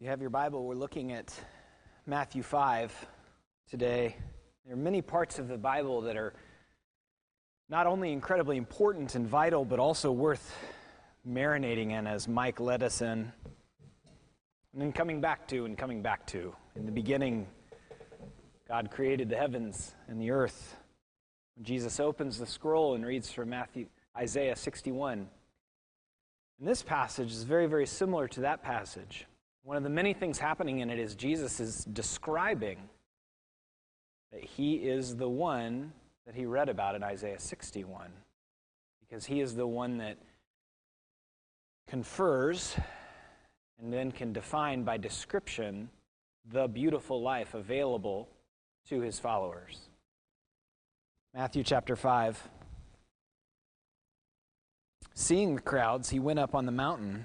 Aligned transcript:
You 0.00 0.08
have 0.08 0.20
your 0.20 0.28
Bible. 0.28 0.66
We're 0.66 0.74
looking 0.74 1.12
at 1.12 1.32
Matthew 2.04 2.42
5 2.42 2.92
today. 3.70 4.16
There 4.66 4.74
are 4.74 4.76
many 4.76 5.00
parts 5.00 5.38
of 5.38 5.46
the 5.46 5.56
Bible 5.56 6.00
that 6.02 6.16
are 6.16 6.34
not 7.68 7.86
only 7.86 8.12
incredibly 8.12 8.56
important 8.56 9.14
and 9.14 9.24
vital, 9.24 9.64
but 9.64 9.78
also 9.78 10.10
worth 10.10 10.52
marinating 11.26 11.92
in, 11.92 12.08
as 12.08 12.26
Mike 12.26 12.58
led 12.58 12.82
us 12.82 13.02
in, 13.02 13.32
and 14.72 14.82
then 14.82 14.92
coming 14.92 15.20
back 15.20 15.46
to 15.48 15.64
and 15.64 15.78
coming 15.78 16.02
back 16.02 16.26
to. 16.26 16.52
In 16.74 16.86
the 16.86 16.92
beginning, 16.92 17.46
God 18.66 18.90
created 18.90 19.28
the 19.28 19.36
heavens 19.36 19.94
and 20.08 20.20
the 20.20 20.32
earth. 20.32 20.76
When 21.54 21.64
Jesus 21.64 22.00
opens 22.00 22.36
the 22.36 22.46
scroll 22.46 22.96
and 22.96 23.06
reads 23.06 23.30
from 23.30 23.50
Matthew, 23.50 23.86
Isaiah 24.18 24.56
61, 24.56 25.28
and 26.58 26.68
this 26.68 26.82
passage 26.82 27.30
is 27.30 27.44
very, 27.44 27.66
very 27.66 27.86
similar 27.86 28.26
to 28.26 28.40
that 28.40 28.60
passage. 28.60 29.26
One 29.64 29.78
of 29.78 29.82
the 29.82 29.88
many 29.88 30.12
things 30.12 30.38
happening 30.38 30.80
in 30.80 30.90
it 30.90 30.98
is 30.98 31.14
Jesus 31.14 31.58
is 31.58 31.84
describing 31.86 32.76
that 34.30 34.44
he 34.44 34.74
is 34.74 35.16
the 35.16 35.28
one 35.28 35.90
that 36.26 36.34
he 36.34 36.44
read 36.44 36.68
about 36.68 36.94
in 36.94 37.02
Isaiah 37.02 37.40
61, 37.40 38.10
because 39.00 39.24
he 39.24 39.40
is 39.40 39.54
the 39.54 39.66
one 39.66 39.96
that 39.98 40.18
confers 41.88 42.76
and 43.80 43.90
then 43.90 44.12
can 44.12 44.34
define 44.34 44.84
by 44.84 44.98
description 44.98 45.88
the 46.52 46.68
beautiful 46.68 47.22
life 47.22 47.54
available 47.54 48.28
to 48.90 49.00
his 49.00 49.18
followers. 49.18 49.80
Matthew 51.32 51.62
chapter 51.62 51.96
5. 51.96 52.50
Seeing 55.14 55.54
the 55.54 55.62
crowds, 55.62 56.10
he 56.10 56.18
went 56.18 56.38
up 56.38 56.54
on 56.54 56.66
the 56.66 56.72
mountain. 56.72 57.24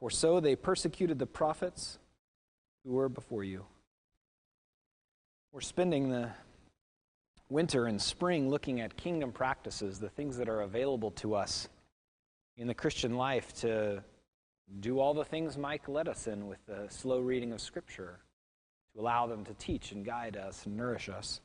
For 0.00 0.10
so 0.10 0.40
they 0.40 0.56
persecuted 0.56 1.18
the 1.18 1.26
prophets 1.26 1.98
who 2.84 2.92
were 2.92 3.08
before 3.08 3.44
you. 3.44 3.64
We're 5.52 5.60
spending 5.60 6.10
the 6.10 6.30
winter 7.48 7.86
and 7.86 8.00
spring 8.00 8.50
looking 8.50 8.80
at 8.80 8.96
kingdom 8.96 9.32
practices, 9.32 10.00
the 10.00 10.08
things 10.08 10.36
that 10.38 10.48
are 10.48 10.62
available 10.62 11.12
to 11.12 11.34
us 11.34 11.68
in 12.56 12.66
the 12.66 12.74
Christian 12.74 13.16
life 13.16 13.52
to 13.60 14.02
do 14.80 14.98
all 14.98 15.14
the 15.14 15.24
things 15.24 15.56
Mike 15.56 15.88
led 15.88 16.08
us 16.08 16.26
in 16.26 16.48
with 16.48 16.64
the 16.66 16.86
slow 16.88 17.20
reading 17.20 17.52
of 17.52 17.60
Scripture, 17.60 18.18
to 18.94 19.00
allow 19.00 19.26
them 19.26 19.44
to 19.44 19.54
teach 19.54 19.92
and 19.92 20.04
guide 20.04 20.36
us 20.36 20.66
and 20.66 20.76
nourish 20.76 21.08
us. 21.08 21.40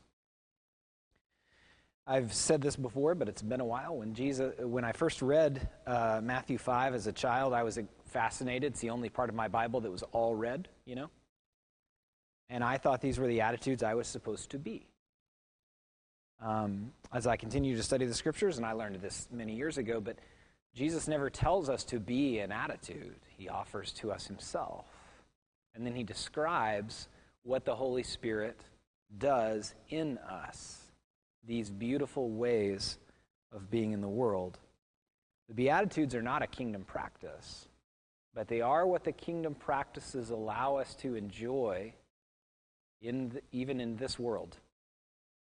I've 2.07 2.33
said 2.33 2.61
this 2.61 2.75
before, 2.75 3.13
but 3.13 3.29
it's 3.29 3.43
been 3.43 3.61
a 3.61 3.65
while. 3.65 3.97
When 3.97 4.15
Jesus, 4.15 4.53
when 4.59 4.83
I 4.83 4.93
first 4.93 5.21
read 5.21 5.69
uh, 5.85 6.21
Matthew 6.23 6.57
five 6.57 6.95
as 6.95 7.05
a 7.05 7.11
child, 7.11 7.53
I 7.53 7.61
was 7.61 7.77
fascinated. 8.09 8.73
It's 8.73 8.81
the 8.81 8.89
only 8.89 9.09
part 9.09 9.29
of 9.29 9.35
my 9.35 9.47
Bible 9.47 9.81
that 9.81 9.91
was 9.91 10.03
all 10.11 10.35
red, 10.35 10.67
you 10.85 10.95
know? 10.95 11.09
And 12.49 12.63
I 12.63 12.77
thought 12.77 13.01
these 13.01 13.19
were 13.19 13.27
the 13.27 13.41
attitudes 13.41 13.83
I 13.83 13.93
was 13.93 14.07
supposed 14.07 14.49
to 14.51 14.59
be. 14.59 14.87
Um, 16.41 16.91
as 17.13 17.27
I 17.27 17.35
continue 17.35 17.75
to 17.75 17.83
study 17.83 18.05
the 18.05 18.13
scriptures, 18.13 18.57
and 18.57 18.65
I 18.65 18.71
learned 18.71 18.95
this 18.95 19.27
many 19.31 19.53
years 19.53 19.77
ago, 19.77 19.99
but 20.01 20.17
Jesus 20.73 21.07
never 21.07 21.29
tells 21.29 21.69
us 21.69 21.83
to 21.85 21.99
be 21.99 22.39
an 22.39 22.51
attitude, 22.51 23.15
He 23.37 23.49
offers 23.49 23.91
to 23.93 24.11
us 24.11 24.27
Himself. 24.27 24.85
And 25.75 25.85
then 25.85 25.95
He 25.95 26.03
describes 26.03 27.07
what 27.43 27.65
the 27.65 27.75
Holy 27.75 28.03
Spirit 28.03 28.59
does 29.17 29.73
in 29.89 30.17
us, 30.19 30.81
these 31.45 31.69
beautiful 31.69 32.29
ways 32.29 32.97
of 33.51 33.69
being 33.69 33.91
in 33.91 34.01
the 34.01 34.07
world. 34.07 34.57
The 35.47 35.55
Beatitudes 35.55 36.13
are 36.15 36.21
not 36.21 36.41
a 36.43 36.47
kingdom 36.47 36.83
practice 36.83 37.68
but 38.33 38.47
they 38.47 38.61
are 38.61 38.85
what 38.85 39.03
the 39.03 39.11
kingdom 39.11 39.55
practices 39.55 40.29
allow 40.29 40.77
us 40.77 40.95
to 40.95 41.15
enjoy 41.15 41.93
in 43.01 43.29
the, 43.29 43.41
even 43.51 43.79
in 43.79 43.97
this 43.97 44.19
world 44.19 44.57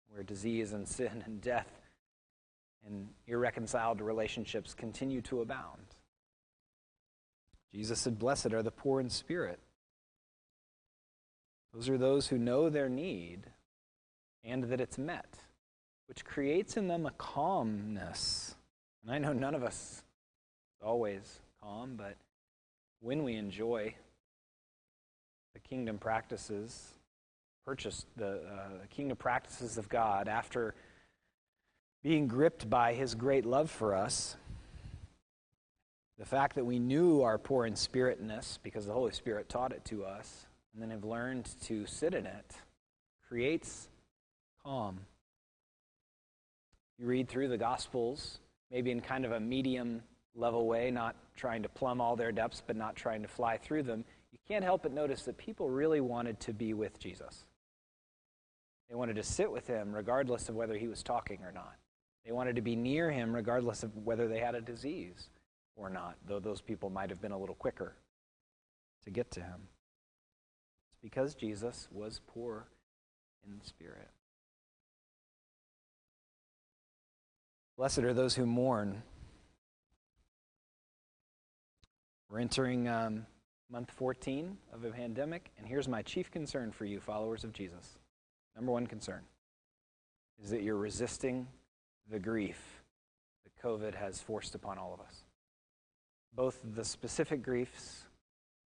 where 0.09 0.23
disease 0.23 0.73
and 0.73 0.87
sin 0.87 1.23
and 1.25 1.41
death 1.41 1.69
and 2.85 3.09
irreconciled 3.27 4.01
relationships 4.01 4.73
continue 4.73 5.21
to 5.21 5.41
abound. 5.41 5.95
Jesus 7.73 7.99
said, 7.99 8.19
Blessed 8.19 8.53
are 8.53 8.63
the 8.63 8.71
poor 8.71 9.01
in 9.01 9.09
spirit. 9.09 9.59
Those 11.73 11.89
are 11.89 11.97
those 11.97 12.27
who 12.27 12.37
know 12.37 12.69
their 12.69 12.87
need 12.87 13.47
and 14.43 14.65
that 14.65 14.79
it's 14.79 14.97
met, 14.97 15.35
which 16.07 16.23
creates 16.23 16.77
in 16.77 16.87
them 16.87 17.05
a 17.05 17.11
calmness. 17.11 18.55
And 19.03 19.13
I 19.13 19.17
know 19.17 19.33
none 19.33 19.55
of 19.55 19.63
us 19.63 20.03
is 20.77 20.85
always 20.85 21.41
calm, 21.61 21.95
but 21.97 22.15
when 23.05 23.23
we 23.23 23.35
enjoy 23.35 23.93
the 25.53 25.59
kingdom 25.59 25.99
practices, 25.99 26.89
purchase 27.63 28.03
the 28.17 28.37
uh, 28.37 28.69
kingdom 28.89 29.15
practices 29.15 29.77
of 29.77 29.87
God 29.87 30.27
after 30.27 30.73
being 32.01 32.27
gripped 32.27 32.67
by 32.67 32.95
his 32.95 33.13
great 33.13 33.45
love 33.45 33.69
for 33.69 33.93
us, 33.93 34.35
the 36.17 36.25
fact 36.25 36.55
that 36.55 36.65
we 36.65 36.79
knew 36.79 37.21
our 37.21 37.37
poor 37.37 37.67
in 37.67 37.73
spiritness 37.73 38.57
because 38.63 38.87
the 38.87 38.93
Holy 38.93 39.11
Spirit 39.11 39.49
taught 39.49 39.71
it 39.71 39.85
to 39.85 40.03
us, 40.03 40.47
and 40.73 40.81
then 40.81 40.89
have 40.89 41.03
learned 41.03 41.47
to 41.65 41.85
sit 41.85 42.15
in 42.15 42.25
it, 42.25 42.55
creates 43.29 43.87
calm. 44.63 44.99
You 46.97 47.05
read 47.05 47.27
through 47.27 47.49
the 47.49 47.57
Gospels, 47.59 48.39
maybe 48.71 48.89
in 48.89 48.99
kind 48.99 49.25
of 49.25 49.31
a 49.31 49.39
medium 49.39 50.01
level 50.35 50.67
way, 50.67 50.91
not 50.91 51.15
trying 51.35 51.63
to 51.63 51.69
plumb 51.69 52.01
all 52.01 52.15
their 52.15 52.31
depths, 52.31 52.61
but 52.65 52.75
not 52.75 52.95
trying 52.95 53.21
to 53.21 53.27
fly 53.27 53.57
through 53.57 53.83
them, 53.83 54.03
you 54.31 54.39
can't 54.47 54.63
help 54.63 54.83
but 54.83 54.91
notice 54.91 55.23
that 55.23 55.37
people 55.37 55.69
really 55.69 56.01
wanted 56.01 56.39
to 56.41 56.53
be 56.53 56.73
with 56.73 56.99
Jesus. 56.99 57.45
They 58.89 58.95
wanted 58.95 59.15
to 59.15 59.23
sit 59.23 59.51
with 59.51 59.67
him 59.67 59.93
regardless 59.93 60.49
of 60.49 60.55
whether 60.55 60.77
he 60.77 60.87
was 60.87 61.01
talking 61.01 61.39
or 61.43 61.51
not. 61.51 61.75
They 62.25 62.31
wanted 62.31 62.55
to 62.55 62.61
be 62.61 62.75
near 62.75 63.11
him 63.11 63.33
regardless 63.33 63.83
of 63.83 63.95
whether 64.03 64.27
they 64.27 64.39
had 64.39 64.55
a 64.55 64.61
disease 64.61 65.29
or 65.75 65.89
not, 65.89 66.15
though 66.27 66.39
those 66.39 66.61
people 66.61 66.89
might 66.89 67.09
have 67.09 67.21
been 67.21 67.31
a 67.31 67.37
little 67.37 67.55
quicker 67.55 67.95
to 69.03 69.09
get 69.09 69.31
to 69.31 69.41
him. 69.41 69.67
It's 70.89 70.99
because 71.01 71.35
Jesus 71.35 71.87
was 71.91 72.21
poor 72.27 72.67
in 73.47 73.61
spirit. 73.63 74.09
Blessed 77.77 77.99
are 77.99 78.13
those 78.13 78.35
who 78.35 78.45
mourn 78.45 79.03
We're 82.29 82.39
entering 82.39 82.87
um, 82.87 83.25
month 83.69 83.91
14 83.91 84.57
of 84.73 84.83
a 84.83 84.89
pandemic, 84.89 85.51
and 85.57 85.67
here's 85.67 85.87
my 85.87 86.01
chief 86.01 86.31
concern 86.31 86.71
for 86.71 86.85
you, 86.85 86.99
followers 86.99 87.43
of 87.43 87.53
Jesus. 87.53 87.99
Number 88.55 88.71
one 88.71 88.87
concern 88.87 89.21
is 90.41 90.49
that 90.49 90.63
you're 90.63 90.75
resisting 90.75 91.47
the 92.09 92.19
grief 92.19 92.83
that 93.43 93.63
COVID 93.63 93.95
has 93.95 94.21
forced 94.21 94.55
upon 94.55 94.77
all 94.77 94.93
of 94.93 94.99
us. 94.99 95.23
Both 96.33 96.59
the 96.75 96.83
specific 96.83 97.43
griefs 97.43 98.03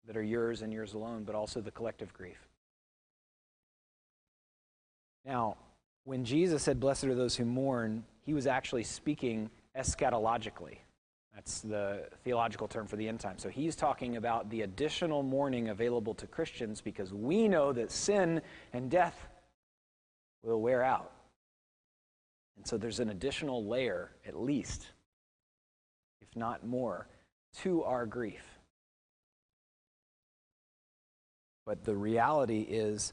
that 0.07 0.17
are 0.17 0.23
yours 0.23 0.63
and 0.63 0.73
yours 0.73 0.95
alone, 0.95 1.25
but 1.25 1.35
also 1.35 1.61
the 1.61 1.71
collective 1.71 2.13
grief. 2.13 2.49
Now, 5.25 5.57
when 6.05 6.25
Jesus 6.25 6.63
said, 6.63 6.79
Blessed 6.79 7.05
are 7.05 7.15
those 7.15 7.37
who 7.37 7.45
mourn, 7.45 8.05
he 8.23 8.33
was 8.33 8.47
actually 8.47 8.85
speaking 8.85 9.51
eschatologically. 9.77 10.79
That's 11.37 11.61
the 11.61 12.09
theological 12.25 12.67
term 12.67 12.87
for 12.87 12.97
the 12.97 13.07
end 13.07 13.21
time. 13.21 13.37
So 13.37 13.51
he's 13.51 13.77
talking 13.77 14.17
about 14.17 14.49
the 14.49 14.63
additional 14.63 15.23
mourning 15.23 15.69
available 15.69 16.15
to 16.15 16.27
Christians 16.27 16.81
because 16.81 17.13
we 17.13 17.47
know 17.47 17.75
that 17.75 17.93
sin 17.93 18.41
and 18.73 18.91
death 18.91 19.29
will 20.43 20.63
wear 20.63 20.83
out. 20.83 21.13
And 22.57 22.67
so 22.67 22.79
there's 22.79 23.01
an 23.01 23.11
additional 23.11 23.67
layer, 23.67 24.13
at 24.27 24.41
least, 24.41 24.87
if 26.23 26.35
not 26.35 26.67
more, 26.67 27.07
to 27.59 27.85
our 27.85 28.07
grief. 28.07 28.45
But 31.67 31.85
the 31.85 31.95
reality 31.95 32.61
is 32.61 33.13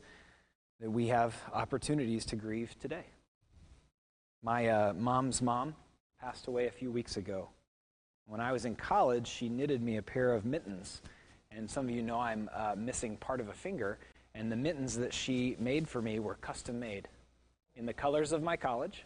that 0.80 0.90
we 0.90 1.08
have 1.08 1.36
opportunities 1.52 2.26
to 2.28 2.38
grieve 2.38 2.74
today. 2.80 3.06
My 4.42 4.68
uh, 4.68 4.94
mom's 4.94 5.42
mom 5.42 5.76
passed 6.22 6.48
away 6.48 6.68
a 6.68 6.72
few 6.72 6.90
weeks 6.90 7.18
ago. 7.18 7.50
When 8.26 8.40
I 8.40 8.52
was 8.52 8.66
in 8.66 8.76
college, 8.76 9.28
she 9.28 9.50
knitted 9.50 9.82
me 9.82 9.98
a 9.98 10.02
pair 10.02 10.34
of 10.34 10.46
mittens. 10.46 11.02
And 11.52 11.70
some 11.70 11.86
of 11.86 11.92
you 11.92 12.02
know 12.02 12.20
I'm 12.20 12.50
uh, 12.54 12.76
missing 12.78 13.18
part 13.18 13.40
of 13.40 13.50
a 13.50 13.54
finger. 13.54 14.00
And 14.36 14.52
the 14.52 14.56
mittens 14.56 14.98
that 14.98 15.14
she 15.14 15.56
made 15.60 15.88
for 15.88 16.02
me 16.02 16.20
were 16.20 16.36
custom 16.36 16.80
made 16.80 17.08
in 17.76 17.86
the 17.86 17.94
colors 17.94 18.32
of 18.32 18.44
my 18.44 18.56
college, 18.56 19.06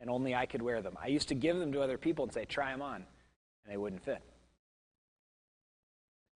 and 0.00 0.10
only 0.10 0.34
I 0.34 0.46
could 0.46 0.62
wear 0.62 0.82
them. 0.82 0.96
I 1.00 1.08
used 1.08 1.28
to 1.28 1.34
give 1.34 1.58
them 1.58 1.72
to 1.72 1.80
other 1.80 1.98
people 1.98 2.24
and 2.24 2.32
say, 2.32 2.44
try 2.44 2.70
them 2.70 2.82
on, 2.82 2.96
and 2.96 3.72
they 3.72 3.76
wouldn't 3.76 4.04
fit. 4.04 4.20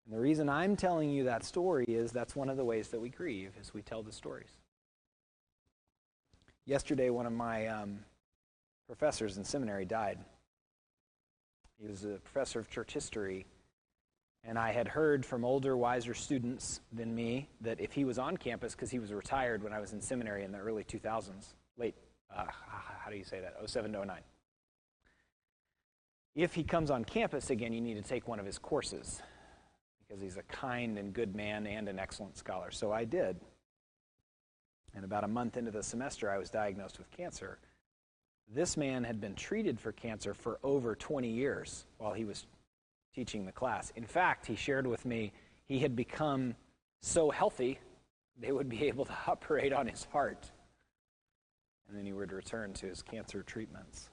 And 0.04 0.14
the 0.14 0.20
reason 0.20 0.48
I'm 0.48 0.76
telling 0.76 1.10
you 1.10 1.24
that 1.24 1.44
story 1.44 1.86
is 1.88 2.12
that's 2.12 2.36
one 2.36 2.50
of 2.50 2.56
the 2.56 2.64
ways 2.64 2.88
that 2.88 3.00
we 3.00 3.08
grieve, 3.08 3.52
is 3.60 3.72
we 3.72 3.82
tell 3.82 4.02
the 4.02 4.12
stories. 4.12 4.50
Yesterday, 6.66 7.10
one 7.10 7.26
of 7.26 7.32
my 7.32 7.66
um, 7.68 7.98
professors 8.86 9.38
in 9.38 9.44
seminary 9.44 9.84
died. 9.84 10.18
He 11.80 11.86
was 11.86 12.04
a 12.04 12.18
professor 12.24 12.60
of 12.60 12.70
church 12.70 12.92
history, 12.92 13.46
and 14.44 14.58
I 14.58 14.72
had 14.72 14.88
heard 14.88 15.24
from 15.24 15.44
older, 15.44 15.76
wiser 15.76 16.14
students 16.14 16.80
than 16.92 17.14
me 17.14 17.48
that 17.60 17.80
if 17.80 17.92
he 17.92 18.04
was 18.04 18.18
on 18.18 18.36
campus, 18.36 18.74
because 18.74 18.90
he 18.90 18.98
was 18.98 19.12
retired 19.12 19.62
when 19.62 19.72
I 19.72 19.80
was 19.80 19.92
in 19.92 20.00
seminary 20.00 20.44
in 20.44 20.52
the 20.52 20.58
early 20.58 20.84
2000s, 20.84 21.54
late, 21.76 21.94
uh, 22.34 22.44
how 22.48 23.10
do 23.10 23.16
you 23.16 23.24
say 23.24 23.40
that, 23.40 23.56
07 23.68 23.92
to 23.92 24.04
09. 24.04 24.18
If 26.34 26.54
he 26.54 26.64
comes 26.64 26.90
on 26.90 27.04
campus 27.04 27.50
again, 27.50 27.72
you 27.72 27.80
need 27.80 27.94
to 27.94 28.02
take 28.02 28.26
one 28.26 28.40
of 28.40 28.46
his 28.46 28.58
courses 28.58 29.22
because 30.00 30.20
he's 30.20 30.36
a 30.36 30.42
kind 30.42 30.98
and 30.98 31.12
good 31.12 31.34
man 31.34 31.66
and 31.66 31.88
an 31.88 31.98
excellent 31.98 32.36
scholar. 32.36 32.70
So 32.70 32.92
I 32.92 33.04
did. 33.04 33.40
And 34.94 35.04
about 35.04 35.24
a 35.24 35.28
month 35.28 35.56
into 35.56 35.70
the 35.70 35.82
semester, 35.82 36.30
I 36.30 36.38
was 36.38 36.50
diagnosed 36.50 36.98
with 36.98 37.10
cancer. 37.10 37.58
This 38.52 38.76
man 38.76 39.04
had 39.04 39.20
been 39.20 39.34
treated 39.34 39.80
for 39.80 39.92
cancer 39.92 40.34
for 40.34 40.58
over 40.62 40.94
20 40.94 41.28
years 41.28 41.86
while 41.98 42.12
he 42.12 42.24
was 42.24 42.46
teaching 43.14 43.46
the 43.46 43.52
class. 43.52 43.92
In 43.96 44.04
fact, 44.04 44.46
he 44.46 44.56
shared 44.56 44.86
with 44.86 45.04
me 45.04 45.32
he 45.66 45.78
had 45.78 45.96
become 45.96 46.54
so 47.00 47.30
healthy 47.30 47.78
they 48.40 48.52
would 48.52 48.68
be 48.68 48.84
able 48.88 49.04
to 49.04 49.16
operate 49.26 49.72
on 49.72 49.86
his 49.86 50.04
heart. 50.12 50.50
And 51.88 51.96
then 51.96 52.06
he 52.06 52.12
would 52.12 52.32
return 52.32 52.72
to 52.74 52.86
his 52.86 53.02
cancer 53.02 53.42
treatments. 53.42 54.10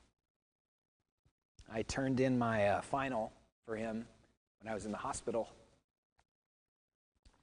I 1.74 1.84
turned 1.84 2.20
in 2.20 2.38
my 2.38 2.68
uh, 2.68 2.82
final 2.82 3.32
for 3.66 3.76
him 3.76 4.06
when 4.62 4.70
I 4.70 4.74
was 4.74 4.86
in 4.86 4.92
the 4.92 4.98
hospital 4.98 5.50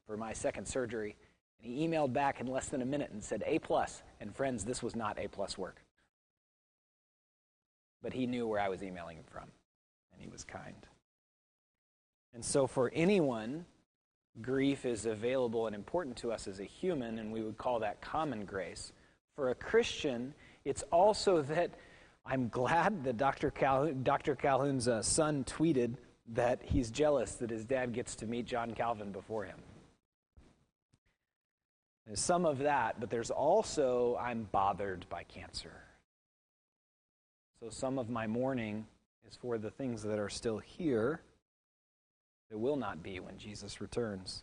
for 0.06 0.16
my 0.16 0.32
second 0.32 0.66
surgery. 0.66 1.16
And 1.62 1.72
he 1.72 1.86
emailed 1.86 2.12
back 2.12 2.40
in 2.40 2.46
less 2.46 2.68
than 2.68 2.82
a 2.82 2.86
minute 2.86 3.10
and 3.10 3.24
said, 3.24 3.42
A 3.46 3.58
plus. 3.58 4.02
And 4.20 4.34
friends, 4.34 4.64
this 4.64 4.82
was 4.82 4.94
not 4.94 5.18
A 5.18 5.28
plus 5.28 5.56
work. 5.56 5.82
But 8.02 8.12
he 8.12 8.26
knew 8.26 8.46
where 8.46 8.60
I 8.60 8.68
was 8.68 8.82
emailing 8.82 9.16
him 9.16 9.24
from, 9.28 9.50
and 10.12 10.22
he 10.22 10.28
was 10.28 10.44
kind. 10.44 10.86
And 12.34 12.44
so, 12.44 12.66
for 12.66 12.90
anyone, 12.94 13.64
grief 14.40 14.84
is 14.84 15.06
available 15.06 15.66
and 15.66 15.74
important 15.74 16.16
to 16.18 16.32
us 16.32 16.46
as 16.46 16.60
a 16.60 16.64
human, 16.64 17.18
and 17.18 17.32
we 17.32 17.42
would 17.42 17.58
call 17.58 17.80
that 17.80 18.00
common 18.00 18.44
grace. 18.44 18.92
For 19.34 19.50
a 19.50 19.54
Christian, 19.54 20.34
it's 20.64 20.82
also 20.92 21.42
that 21.54 21.72
I'm 22.24 22.48
glad 22.48 23.04
that 23.04 23.16
Dr. 23.16 23.50
Calhoun, 23.50 24.02
Dr. 24.02 24.34
Calhoun's 24.34 24.86
uh, 24.86 25.02
son 25.02 25.44
tweeted 25.44 25.94
that 26.34 26.60
he's 26.62 26.90
jealous 26.90 27.34
that 27.36 27.48
his 27.48 27.64
dad 27.64 27.94
gets 27.94 28.14
to 28.16 28.26
meet 28.26 28.44
John 28.44 28.74
Calvin 28.74 29.12
before 29.12 29.44
him. 29.44 29.58
There's 32.06 32.20
some 32.20 32.44
of 32.44 32.58
that, 32.58 33.00
but 33.00 33.10
there's 33.10 33.30
also 33.30 34.18
I'm 34.20 34.48
bothered 34.50 35.06
by 35.08 35.24
cancer. 35.24 35.72
So 37.60 37.70
some 37.70 37.98
of 37.98 38.08
my 38.08 38.26
mourning 38.26 38.86
is 39.26 39.36
for 39.36 39.58
the 39.58 39.70
things 39.70 40.02
that 40.02 40.18
are 40.18 40.28
still 40.28 40.58
here 40.58 41.22
there 42.48 42.58
will 42.58 42.76
not 42.76 43.02
be 43.02 43.20
when 43.20 43.36
Jesus 43.36 43.80
returns. 43.80 44.42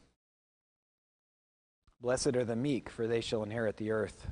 Blessed 2.02 2.36
are 2.36 2.46
the 2.46 2.56
meek, 2.56 2.90
for 2.90 3.08
they 3.08 3.22
shall 3.22 3.44
inherit 3.44 3.78
the 3.78 3.92
earth. 3.92 4.28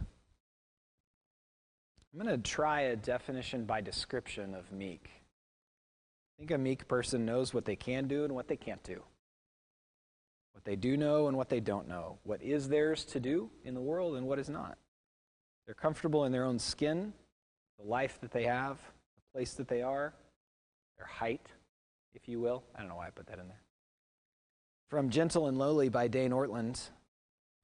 I'm 2.14 2.24
going 2.24 2.36
to 2.40 2.50
try 2.50 2.82
a 2.82 2.96
definition 2.96 3.66
by 3.66 3.82
description 3.82 4.54
of 4.54 4.72
meek. 4.72 5.10
I 5.10 6.40
think 6.40 6.52
a 6.52 6.58
meek 6.58 6.88
person 6.88 7.26
knows 7.26 7.54
what 7.54 7.66
they 7.66 7.76
can 7.76 8.08
do 8.08 8.24
and 8.24 8.34
what 8.34 8.48
they 8.48 8.58
can't 8.58 8.84
do. 8.84 9.02
What 10.52 10.66
they 10.66 10.76
do 10.76 10.96
know 10.98 11.28
and 11.28 11.36
what 11.36 11.50
they 11.50 11.60
don't 11.60 11.88
know. 11.88 12.20
What 12.24 12.44
is 12.44 12.70
theirs 12.70 13.06
to 13.06 13.20
do 13.20 13.50
in 13.64 13.74
the 13.74 13.82
world 13.82 14.16
and 14.16 14.28
what 14.28 14.38
is 14.38 14.50
not. 14.50 14.78
They're 15.66 15.74
comfortable 15.74 16.26
in 16.26 16.32
their 16.32 16.44
own 16.44 16.60
skin, 16.60 17.14
the 17.80 17.86
life 17.86 18.20
that 18.22 18.32
they 18.32 18.44
have, 18.44 18.78
the 18.78 19.38
place 19.38 19.54
that 19.56 19.68
they 19.68 19.82
are, 19.82 20.14
their 20.98 21.08
height, 21.08 21.46
if 22.14 22.28
you 22.28 22.40
will. 22.40 22.64
I 22.76 22.80
don't 22.80 22.90
know 22.90 22.96
why 22.96 23.08
I 23.08 23.12
put 23.12 23.28
that 23.28 23.40
in 23.40 23.48
there. 23.48 23.62
From 24.90 25.10
Gentle 25.10 25.48
and 25.48 25.58
Lowly 25.58 25.90
by 25.90 26.08
Dane 26.08 26.32
Ortlund, 26.32 26.80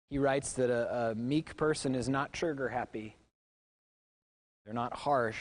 he 0.10 0.18
writes 0.18 0.54
that 0.54 0.70
a, 0.70 1.12
a 1.12 1.16
meek 1.16 1.56
person 1.56 1.94
is 1.94 2.10
not 2.10 2.34
trigger 2.34 2.70
happy. 2.70 3.16
They're 4.66 4.74
not 4.74 4.94
harsh. 4.94 5.40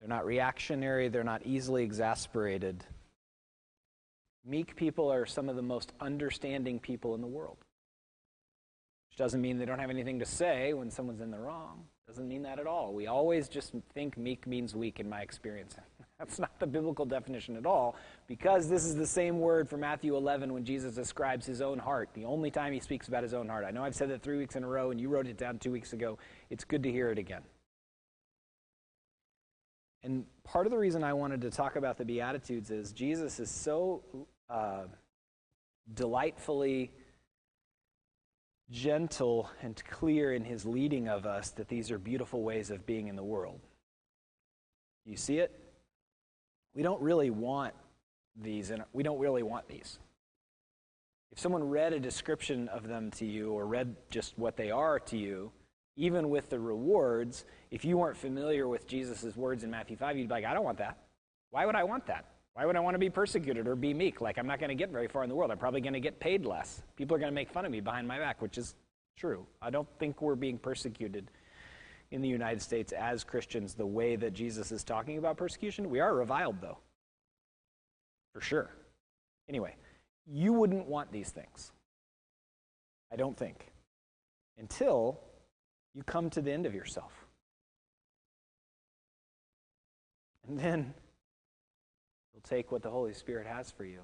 They're 0.00 0.08
not 0.08 0.26
reactionary. 0.26 1.08
They're 1.08 1.24
not 1.24 1.46
easily 1.46 1.82
exasperated. 1.82 2.84
Meek 4.44 4.76
people 4.76 5.10
are 5.10 5.24
some 5.24 5.48
of 5.48 5.56
the 5.56 5.62
most 5.62 5.92
understanding 6.00 6.78
people 6.78 7.14
in 7.14 7.22
the 7.22 7.26
world. 7.26 7.56
Which 9.08 9.16
doesn't 9.16 9.40
mean 9.40 9.58
they 9.58 9.64
don't 9.64 9.78
have 9.78 9.90
anything 9.90 10.18
to 10.18 10.26
say 10.26 10.74
when 10.74 10.90
someone's 10.90 11.22
in 11.22 11.30
the 11.30 11.38
wrong. 11.38 11.84
Doesn't 12.06 12.28
mean 12.28 12.42
that 12.42 12.58
at 12.58 12.66
all. 12.66 12.92
We 12.92 13.06
always 13.06 13.48
just 13.48 13.72
think 13.94 14.18
meek 14.18 14.46
means 14.46 14.74
weak 14.74 15.00
in 15.00 15.08
my 15.08 15.22
experience. 15.22 15.76
That's 16.18 16.38
not 16.38 16.60
the 16.60 16.66
biblical 16.66 17.06
definition 17.06 17.56
at 17.56 17.66
all, 17.66 17.96
because 18.28 18.68
this 18.68 18.84
is 18.84 18.94
the 18.94 19.06
same 19.06 19.40
word 19.40 19.68
for 19.68 19.78
Matthew 19.78 20.16
11 20.16 20.52
when 20.52 20.64
Jesus 20.64 20.94
describes 20.94 21.46
his 21.46 21.60
own 21.62 21.78
heart, 21.78 22.10
the 22.14 22.24
only 22.24 22.50
time 22.50 22.72
he 22.72 22.80
speaks 22.80 23.08
about 23.08 23.22
his 23.22 23.34
own 23.34 23.48
heart. 23.48 23.64
I 23.64 23.70
know 23.70 23.82
I've 23.82 23.94
said 23.94 24.10
that 24.10 24.22
three 24.22 24.36
weeks 24.36 24.54
in 24.54 24.64
a 24.64 24.68
row, 24.68 24.90
and 24.90 25.00
you 25.00 25.08
wrote 25.08 25.26
it 25.26 25.38
down 25.38 25.58
two 25.58 25.72
weeks 25.72 25.92
ago. 25.92 26.18
It's 26.50 26.64
good 26.64 26.82
to 26.82 26.92
hear 26.92 27.10
it 27.10 27.18
again. 27.18 27.42
And 30.02 30.26
part 30.44 30.66
of 30.66 30.70
the 30.70 30.78
reason 30.78 31.02
I 31.02 31.14
wanted 31.14 31.40
to 31.40 31.50
talk 31.50 31.76
about 31.76 31.96
the 31.96 32.04
Beatitudes 32.04 32.70
is 32.70 32.92
Jesus 32.92 33.40
is 33.40 33.50
so 33.50 34.02
uh, 34.50 34.82
delightfully 35.94 36.92
gentle 38.70 39.50
and 39.62 39.82
clear 39.84 40.32
in 40.32 40.44
his 40.44 40.64
leading 40.64 41.08
of 41.08 41.26
us 41.26 41.50
that 41.50 41.68
these 41.68 41.90
are 41.90 41.98
beautiful 41.98 42.42
ways 42.42 42.70
of 42.70 42.86
being 42.86 43.08
in 43.08 43.16
the 43.16 43.22
world. 43.22 43.60
You 45.04 45.16
see 45.16 45.38
it? 45.38 45.58
We 46.74 46.82
don't 46.82 47.00
really 47.02 47.30
want 47.30 47.74
these, 48.40 48.70
and 48.70 48.82
we 48.92 49.02
don't 49.02 49.18
really 49.18 49.42
want 49.42 49.68
these. 49.68 49.98
If 51.30 51.38
someone 51.38 51.68
read 51.68 51.92
a 51.92 52.00
description 52.00 52.68
of 52.68 52.88
them 52.88 53.10
to 53.12 53.24
you 53.24 53.52
or 53.52 53.66
read 53.66 53.96
just 54.10 54.38
what 54.38 54.56
they 54.56 54.70
are 54.70 54.98
to 55.00 55.16
you, 55.16 55.52
even 55.96 56.30
with 56.30 56.50
the 56.50 56.58
rewards, 56.58 57.44
if 57.70 57.84
you 57.84 57.98
weren't 57.98 58.16
familiar 58.16 58.66
with 58.66 58.86
Jesus' 58.86 59.36
words 59.36 59.62
in 59.62 59.70
Matthew 59.70 59.96
5, 59.96 60.16
you'd 60.16 60.28
be 60.28 60.34
like, 60.34 60.44
I 60.44 60.54
don't 60.54 60.64
want 60.64 60.78
that. 60.78 60.98
Why 61.50 61.66
would 61.66 61.76
I 61.76 61.84
want 61.84 62.06
that? 62.06 62.24
Why 62.54 62.66
would 62.66 62.76
I 62.76 62.80
want 62.80 62.94
to 62.94 63.00
be 63.00 63.10
persecuted 63.10 63.66
or 63.66 63.74
be 63.74 63.92
meek? 63.92 64.20
Like, 64.20 64.38
I'm 64.38 64.46
not 64.46 64.60
going 64.60 64.68
to 64.68 64.76
get 64.76 64.90
very 64.90 65.08
far 65.08 65.24
in 65.24 65.28
the 65.28 65.34
world. 65.34 65.50
I'm 65.50 65.58
probably 65.58 65.80
going 65.80 65.94
to 65.94 66.00
get 66.00 66.20
paid 66.20 66.46
less. 66.46 66.82
People 66.96 67.16
are 67.16 67.18
going 67.18 67.30
to 67.30 67.34
make 67.34 67.50
fun 67.50 67.64
of 67.64 67.72
me 67.72 67.80
behind 67.80 68.06
my 68.06 68.18
back, 68.18 68.40
which 68.40 68.58
is 68.58 68.76
true. 69.16 69.44
I 69.60 69.70
don't 69.70 69.88
think 69.98 70.22
we're 70.22 70.36
being 70.36 70.58
persecuted 70.58 71.30
in 72.12 72.22
the 72.22 72.28
United 72.28 72.62
States 72.62 72.92
as 72.92 73.24
Christians 73.24 73.74
the 73.74 73.86
way 73.86 74.14
that 74.14 74.34
Jesus 74.34 74.70
is 74.70 74.84
talking 74.84 75.18
about 75.18 75.36
persecution. 75.36 75.90
We 75.90 75.98
are 75.98 76.14
reviled, 76.14 76.60
though, 76.60 76.78
for 78.32 78.40
sure. 78.40 78.70
Anyway, 79.48 79.74
you 80.24 80.52
wouldn't 80.52 80.86
want 80.86 81.10
these 81.10 81.30
things. 81.30 81.72
I 83.12 83.16
don't 83.16 83.36
think. 83.36 83.72
Until 84.58 85.18
you 85.92 86.04
come 86.04 86.30
to 86.30 86.40
the 86.40 86.52
end 86.52 86.66
of 86.66 86.74
yourself. 86.74 87.12
And 90.46 90.56
then 90.56 90.94
take 92.44 92.70
what 92.70 92.82
the 92.82 92.90
Holy 92.90 93.12
Spirit 93.12 93.46
has 93.46 93.70
for 93.70 93.84
you. 93.84 94.00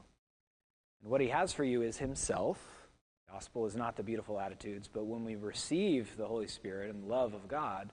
And 1.03 1.11
what 1.11 1.21
He 1.21 1.29
has 1.29 1.53
for 1.53 1.65
you 1.65 1.83
is 1.83 1.99
Himself. 1.99 2.59
Gospel 3.31 3.67
is 3.67 3.77
not 3.77 3.97
the 3.97 4.03
beautiful 4.03 4.41
attitudes, 4.41 4.89
but 4.93 5.07
when 5.07 5.25
we 5.25 5.37
receive 5.37 6.17
the 6.17 6.27
Holy 6.27 6.49
Spirit 6.49 6.91
and 6.91 7.09
love 7.09 7.33
of 7.33 7.47
God, 7.47 7.91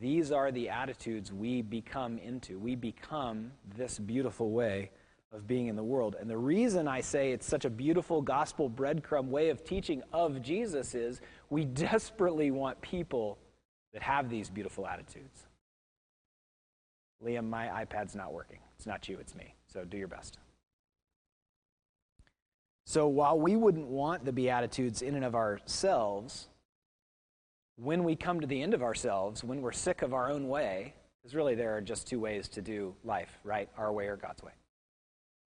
these 0.00 0.32
are 0.32 0.50
the 0.50 0.68
attitudes 0.68 1.32
we 1.32 1.62
become 1.62 2.18
into. 2.18 2.58
We 2.58 2.76
become 2.76 3.52
this 3.76 3.98
beautiful 3.98 4.50
way 4.50 4.90
of 5.32 5.46
being 5.46 5.66
in 5.66 5.76
the 5.76 5.82
world. 5.82 6.16
And 6.18 6.28
the 6.28 6.36
reason 6.36 6.86
I 6.86 7.00
say 7.00 7.32
it's 7.32 7.46
such 7.46 7.64
a 7.64 7.70
beautiful 7.70 8.20
gospel 8.20 8.68
breadcrumb 8.68 9.28
way 9.28 9.48
of 9.48 9.64
teaching 9.64 10.02
of 10.12 10.42
Jesus 10.42 10.94
is 10.94 11.20
we 11.50 11.64
desperately 11.64 12.50
want 12.50 12.80
people 12.80 13.38
that 13.92 14.02
have 14.02 14.28
these 14.28 14.48
beautiful 14.48 14.86
attitudes. 14.86 15.46
Liam, 17.24 17.48
my 17.48 17.66
iPad's 17.84 18.14
not 18.14 18.32
working. 18.32 18.58
It's 18.76 18.86
not 18.86 19.08
you, 19.08 19.18
it's 19.18 19.34
me. 19.34 19.54
So 19.72 19.84
do 19.84 19.96
your 19.96 20.08
best. 20.08 20.38
So 22.84 23.08
while 23.08 23.38
we 23.38 23.56
wouldn't 23.56 23.86
want 23.86 24.24
the 24.24 24.32
Beatitudes 24.32 25.00
in 25.00 25.14
and 25.14 25.24
of 25.24 25.34
ourselves, 25.34 26.48
when 27.76 28.04
we 28.04 28.14
come 28.14 28.40
to 28.40 28.46
the 28.46 28.60
end 28.60 28.74
of 28.74 28.82
ourselves, 28.82 29.42
when 29.42 29.62
we're 29.62 29.72
sick 29.72 30.02
of 30.02 30.12
our 30.12 30.30
own 30.30 30.48
way, 30.48 30.94
because 31.22 31.34
really 31.34 31.54
there 31.54 31.74
are 31.76 31.80
just 31.80 32.06
two 32.06 32.20
ways 32.20 32.48
to 32.48 32.60
do 32.60 32.94
life, 33.04 33.38
right? 33.44 33.68
Our 33.78 33.92
way 33.92 34.08
or 34.08 34.16
God's 34.16 34.42
way. 34.42 34.52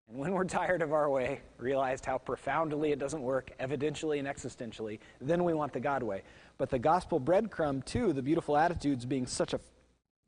And 0.09 0.19
when 0.19 0.33
we're 0.33 0.45
tired 0.45 0.81
of 0.81 0.93
our 0.93 1.11
way, 1.11 1.41
realized 1.59 2.07
how 2.07 2.19
profoundly 2.19 2.93
it 2.93 2.99
doesn't 2.99 3.23
work, 3.23 3.51
evidentially 3.61 4.19
and 4.19 4.29
existentially, 4.29 5.01
then 5.21 5.45
we 5.45 5.55
want 5.55 5.73
the 5.73 5.81
God 5.81 6.03
way. 6.03 6.23
But 6.57 6.71
the 6.71 6.79
gospel 6.79 7.21
breadcrumb, 7.21 7.85
too, 7.85 8.13
the 8.13 8.23
beautiful 8.23 8.57
attitudes 8.57 9.05
being 9.05 9.27
such 9.27 9.53
a 9.53 9.61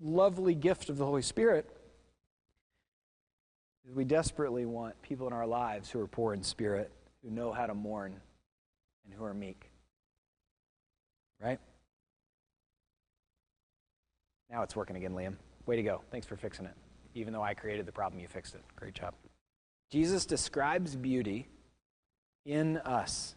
lovely 0.01 0.55
gift 0.55 0.91
of 0.91 0.99
the 0.99 1.07
Holy 1.07 1.23
Spirit, 1.23 1.71
we 3.95 4.05
desperately 4.05 4.67
want 4.67 5.01
people 5.03 5.27
in 5.27 5.33
our 5.33 5.47
lives 5.47 5.91
who 5.91 6.01
are 6.01 6.07
poor 6.07 6.35
in 6.35 6.43
spirit, 6.43 6.91
who 7.23 7.31
know 7.31 7.53
how 7.53 7.67
to 7.67 7.75
mourn, 7.75 8.17
and 9.05 9.15
who 9.15 9.25
are 9.25 9.35
meek. 9.35 9.71
Right? 11.41 11.61
Now 14.51 14.63
it's 14.63 14.75
working 14.75 14.97
again, 14.97 15.13
Liam. 15.13 15.37
Way 15.67 15.77
to 15.77 15.83
go. 15.83 16.03
Thanks 16.11 16.27
for 16.27 16.37
fixing 16.37 16.67
it. 16.67 16.75
Even 17.15 17.33
though 17.33 17.43
I 17.43 17.55
created 17.55 17.87
the 17.87 17.93
problem, 17.93 18.21
you 18.21 18.29
fixed 18.29 18.55
it. 18.55 18.63
Great 18.77 18.95
job. 18.95 19.15
Jesus 19.91 20.27
describes 20.27 20.97
beauty 20.97 21.49
in 22.45 22.79
us. 22.79 23.35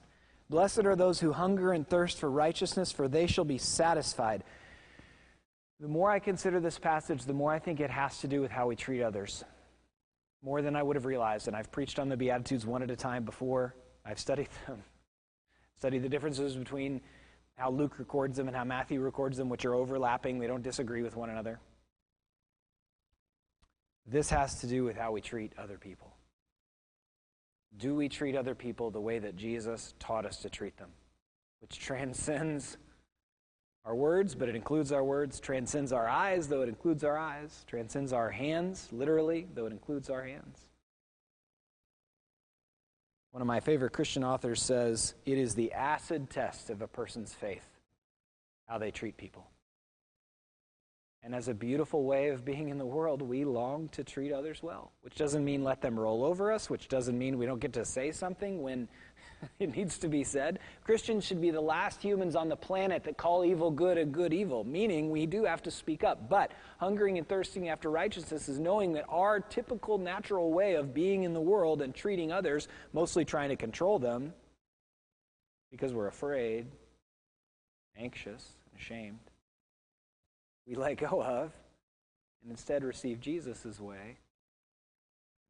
Blessed 0.50 0.86
are 0.86 0.96
those 0.96 1.20
who 1.20 1.32
hunger 1.32 1.74
and 1.74 1.88
thirst 1.88 2.20
for 2.20 2.30
righteousness, 2.30 2.92
for 2.92 3.08
they 3.08 3.28
shall 3.28 3.46
be 3.46 3.58
satisfied. 3.58 4.44
The 5.80 5.88
more 5.88 6.10
I 6.10 6.20
consider 6.20 6.60
this 6.60 6.80
passage, 6.80 7.24
the 7.24 7.34
more 7.34 7.52
I 7.52 7.60
think 7.60 7.80
it 7.80 7.92
has 7.92 8.20
to 8.20 8.28
do 8.28 8.42
with 8.42 8.52
how 8.52 8.68
we 8.68 8.76
treat 8.76 9.02
others. 9.02 9.44
More 10.42 10.62
than 10.62 10.76
I 10.76 10.84
would 10.84 10.96
have 10.96 11.06
realized. 11.06 11.48
And 11.48 11.56
I've 11.56 11.72
preached 11.72 12.00
on 12.00 12.10
the 12.10 12.18
Beatitudes 12.18 12.66
one 12.66 12.82
at 12.82 12.92
a 12.92 12.96
time 12.96 13.24
before. 13.24 13.76
I've 14.06 14.20
studied 14.20 14.50
them, 14.68 14.84
studied 15.78 16.04
the 16.04 16.10
differences 16.10 16.56
between 16.56 17.02
how 17.56 17.70
Luke 17.70 18.00
records 18.00 18.38
them 18.38 18.48
and 18.48 18.56
how 18.56 18.64
Matthew 18.64 19.02
records 19.02 19.38
them, 19.38 19.50
which 19.50 19.66
are 19.66 19.76
overlapping. 19.76 20.40
They 20.40 20.48
don't 20.48 20.64
disagree 20.64 21.02
with 21.02 21.16
one 21.16 21.30
another. 21.30 21.60
This 24.08 24.30
has 24.30 24.62
to 24.62 24.68
do 24.68 24.84
with 24.84 24.98
how 24.98 25.12
we 25.12 25.22
treat 25.22 25.54
other 25.58 25.78
people. 25.78 26.16
Do 27.78 27.94
we 27.96 28.10
treat 28.10 28.36
other 28.36 28.56
people 28.56 28.90
the 28.90 29.02
way 29.02 29.20
that 29.20 29.36
Jesus 29.36 29.94
taught 30.00 30.26
us 30.26 30.38
to 30.38 30.50
treat 30.50 30.78
them? 30.78 30.90
Which 31.60 31.80
transcends 31.86 32.78
our 33.86 33.96
words, 33.96 34.36
but 34.36 34.50
it 34.50 34.56
includes 34.56 34.92
our 34.92 35.04
words, 35.04 35.40
transcends 35.40 35.92
our 35.92 36.08
eyes, 36.08 36.48
though 36.48 36.62
it 36.62 36.70
includes 36.70 37.04
our 37.04 37.18
eyes, 37.18 37.64
transcends 37.68 38.14
our 38.14 38.30
hands, 38.30 38.88
literally, 38.92 39.48
though 39.56 39.66
it 39.66 39.72
includes 39.72 40.10
our 40.10 40.24
hands. 40.24 40.66
One 43.32 43.42
of 43.42 43.48
my 43.48 43.60
favorite 43.60 43.94
Christian 43.94 44.24
authors 44.24 44.62
says 44.62 45.14
it 45.26 45.38
is 45.38 45.54
the 45.54 45.72
acid 45.74 46.30
test 46.30 46.70
of 46.70 46.82
a 46.82 46.88
person's 46.88 47.34
faith 47.34 47.68
how 48.68 48.78
they 48.78 48.92
treat 48.92 49.18
people. 49.18 49.48
And 51.22 51.36
as 51.36 51.50
a 51.50 51.54
beautiful 51.54 52.06
way 52.06 52.30
of 52.30 52.46
being 52.46 52.70
in 52.70 52.78
the 52.78 52.86
world, 52.86 53.22
we 53.22 53.44
long 53.44 53.90
to 53.90 54.04
treat 54.04 54.32
others 54.32 54.64
well, 54.64 54.94
which 55.02 55.16
doesn't 55.16 55.44
mean 55.44 55.64
let 55.64 55.82
them 55.82 56.00
roll 56.00 56.24
over 56.24 56.52
us, 56.52 56.70
which 56.70 56.88
doesn't 56.88 57.18
mean 57.18 57.38
we 57.38 57.46
don't 57.46 57.60
get 57.60 57.74
to 57.74 57.84
say 57.84 58.12
something 58.12 58.62
when 58.62 58.88
it 59.60 59.76
needs 59.76 59.98
to 60.00 60.08
be 60.08 60.24
said. 60.24 60.60
Christians 60.84 61.26
should 61.26 61.42
be 61.42 61.52
the 61.52 61.62
last 61.62 62.02
humans 62.02 62.36
on 62.36 62.50
the 62.50 62.56
planet 62.56 63.04
that 63.04 63.18
call 63.18 63.46
evil 63.46 63.72
good 63.72 63.98
and 63.98 64.12
good 64.12 64.34
evil, 64.34 64.64
meaning 64.64 65.10
we 65.10 65.26
do 65.26 65.46
have 65.46 65.64
to 65.64 65.72
speak 65.72 66.04
up. 66.04 66.30
But 66.30 66.52
hungering 66.78 67.18
and 67.18 67.28
thirsting 67.28 67.70
after 67.70 67.90
righteousness 67.90 68.50
is 68.50 68.60
knowing 68.60 68.94
that 68.94 69.06
our 69.10 69.40
typical 69.40 69.98
natural 69.98 70.52
way 70.52 70.76
of 70.76 70.94
being 70.94 71.24
in 71.24 71.34
the 71.34 71.42
world 71.42 71.82
and 71.82 71.94
treating 71.94 72.32
others, 72.32 72.68
mostly 72.94 73.26
trying 73.26 73.50
to 73.50 73.56
control 73.56 74.00
them 74.00 74.34
because 75.72 75.94
we're 75.94 76.08
afraid, 76.08 76.66
anxious, 77.98 78.46
and 78.72 78.80
ashamed, 78.80 79.20
we 80.66 80.76
let 80.76 80.98
go 80.98 81.22
of 81.22 81.52
and 82.42 82.52
instead 82.52 82.84
receive 82.84 83.20
Jesus' 83.20 83.80
way, 83.80 84.18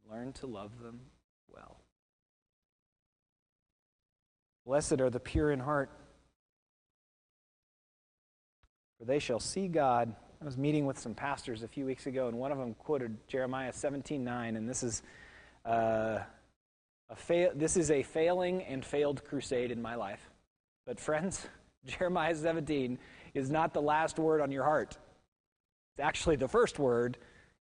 learn 0.09 0.33
to 0.33 0.47
love 0.47 0.71
them 0.81 0.99
well. 1.53 1.77
Blessed 4.69 5.01
are 5.01 5.09
the 5.09 5.19
pure 5.19 5.49
in 5.49 5.59
heart, 5.59 5.89
for 8.99 9.05
they 9.05 9.17
shall 9.17 9.39
see 9.39 9.67
God. 9.67 10.13
I 10.39 10.45
was 10.45 10.59
meeting 10.59 10.85
with 10.85 10.99
some 10.99 11.15
pastors 11.15 11.63
a 11.63 11.67
few 11.67 11.87
weeks 11.87 12.05
ago, 12.05 12.27
and 12.27 12.37
one 12.37 12.51
of 12.51 12.59
them 12.59 12.75
quoted 12.75 13.17
Jeremiah 13.27 13.71
17:9, 13.71 14.55
and 14.55 14.69
this 14.69 14.83
is 14.83 15.01
uh, 15.65 16.19
a 17.09 17.15
fail, 17.15 17.49
this 17.55 17.77
is 17.77 17.89
a 17.89 18.03
failing 18.03 18.61
and 18.61 18.85
failed 18.85 19.23
crusade 19.25 19.71
in 19.71 19.81
my 19.81 19.95
life. 19.95 20.29
But 20.85 20.99
friends, 20.99 21.47
Jeremiah 21.87 22.35
17 22.35 22.99
is 23.33 23.49
not 23.49 23.73
the 23.73 23.81
last 23.81 24.19
word 24.19 24.39
on 24.39 24.51
your 24.51 24.65
heart. 24.65 24.99
It's 25.95 26.03
actually 26.03 26.35
the 26.35 26.47
first 26.47 26.77
word 26.77 27.17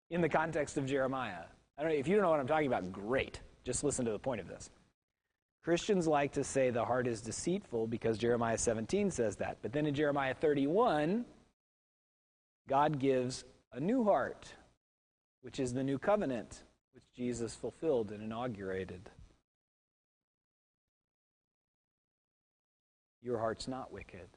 in 0.10 0.20
the 0.20 0.28
context 0.28 0.78
of 0.78 0.86
Jeremiah. 0.86 1.46
I 1.78 1.84
don't 1.84 1.94
know, 1.94 1.98
if 1.98 2.10
you 2.10 2.16
don't 2.16 2.24
know 2.24 2.32
what 2.32 2.42
I'm 2.42 2.48
talking 2.48 2.68
about, 2.68 2.92
great. 2.92 3.40
Just 3.64 3.86
listen 3.86 4.04
to 4.04 4.12
the 4.12 4.20
point 4.20 4.42
of 4.42 4.50
this. 4.50 4.70
Christians 5.68 6.08
like 6.08 6.32
to 6.32 6.46
say 6.46 6.70
the 6.70 6.86
heart 6.86 7.08
is 7.08 7.20
deceitful 7.20 7.88
because 7.88 8.18
Jeremiah 8.18 8.58
17 8.58 9.12
says 9.12 9.36
that. 9.36 9.58
But 9.62 9.74
then 9.74 9.86
in 9.86 9.94
Jeremiah 9.94 10.34
31, 10.34 11.26
God 12.70 13.00
gives 13.00 13.44
a 13.74 13.80
new 13.82 14.06
heart, 14.06 14.54
which 15.42 15.60
is 15.60 15.74
the 15.74 15.84
new 15.84 16.00
covenant, 16.00 16.64
which 16.94 17.04
Jesus 17.14 17.54
fulfilled 17.54 18.14
and 18.14 18.24
inaugurated. 18.24 19.10
Your 23.22 23.38
heart's 23.38 23.68
not 23.68 23.92
wicked. 23.92 24.30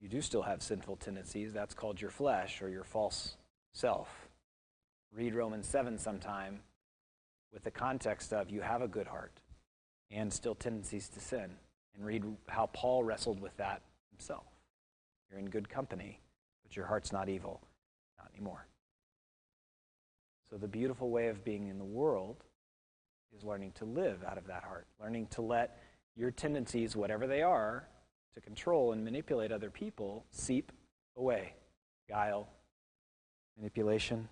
You 0.00 0.08
do 0.08 0.20
still 0.20 0.42
have 0.42 0.64
sinful 0.64 0.96
tendencies. 0.96 1.52
That's 1.52 1.74
called 1.74 2.00
your 2.00 2.10
flesh 2.10 2.60
or 2.60 2.68
your 2.68 2.82
false 2.82 3.36
self. 3.72 4.08
Read 5.14 5.36
Romans 5.36 5.68
7 5.68 5.96
sometime 5.96 6.58
with 7.52 7.62
the 7.62 7.70
context 7.70 8.32
of 8.32 8.50
you 8.50 8.62
have 8.62 8.82
a 8.82 8.88
good 8.88 9.06
heart 9.06 9.38
and 10.12 10.32
still 10.32 10.54
tendencies 10.54 11.08
to 11.08 11.20
sin. 11.20 11.50
And 11.94 12.04
read 12.04 12.24
how 12.48 12.66
Paul 12.66 13.04
wrestled 13.04 13.40
with 13.40 13.56
that 13.56 13.82
himself. 14.10 14.44
You're 15.30 15.40
in 15.40 15.48
good 15.48 15.68
company, 15.68 16.20
but 16.62 16.76
your 16.76 16.86
heart's 16.86 17.12
not 17.12 17.28
evil. 17.28 17.60
Not 18.18 18.30
anymore. 18.34 18.66
So, 20.48 20.56
the 20.56 20.68
beautiful 20.68 21.10
way 21.10 21.28
of 21.28 21.44
being 21.44 21.68
in 21.68 21.78
the 21.78 21.84
world 21.84 22.44
is 23.36 23.42
learning 23.42 23.72
to 23.72 23.84
live 23.84 24.22
out 24.24 24.36
of 24.36 24.46
that 24.46 24.64
heart, 24.64 24.86
learning 25.00 25.28
to 25.28 25.42
let 25.42 25.78
your 26.14 26.30
tendencies, 26.30 26.94
whatever 26.94 27.26
they 27.26 27.42
are, 27.42 27.88
to 28.34 28.40
control 28.40 28.92
and 28.92 29.04
manipulate 29.04 29.52
other 29.52 29.70
people 29.70 30.24
seep 30.30 30.72
away. 31.16 31.54
Guile, 32.08 32.48
manipulation. 33.56 34.28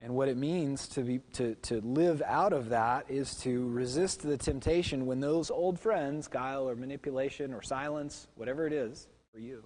And 0.00 0.14
what 0.14 0.28
it 0.28 0.36
means 0.36 0.86
to, 0.88 1.02
be, 1.02 1.18
to, 1.32 1.56
to 1.56 1.80
live 1.80 2.22
out 2.24 2.52
of 2.52 2.68
that 2.68 3.06
is 3.08 3.34
to 3.40 3.68
resist 3.68 4.22
the 4.22 4.36
temptation 4.36 5.06
when 5.06 5.18
those 5.18 5.50
old 5.50 5.80
friends, 5.80 6.28
guile 6.28 6.68
or 6.68 6.76
manipulation 6.76 7.52
or 7.52 7.62
silence, 7.62 8.28
whatever 8.36 8.66
it 8.66 8.72
is 8.72 9.08
for 9.32 9.40
you, 9.40 9.64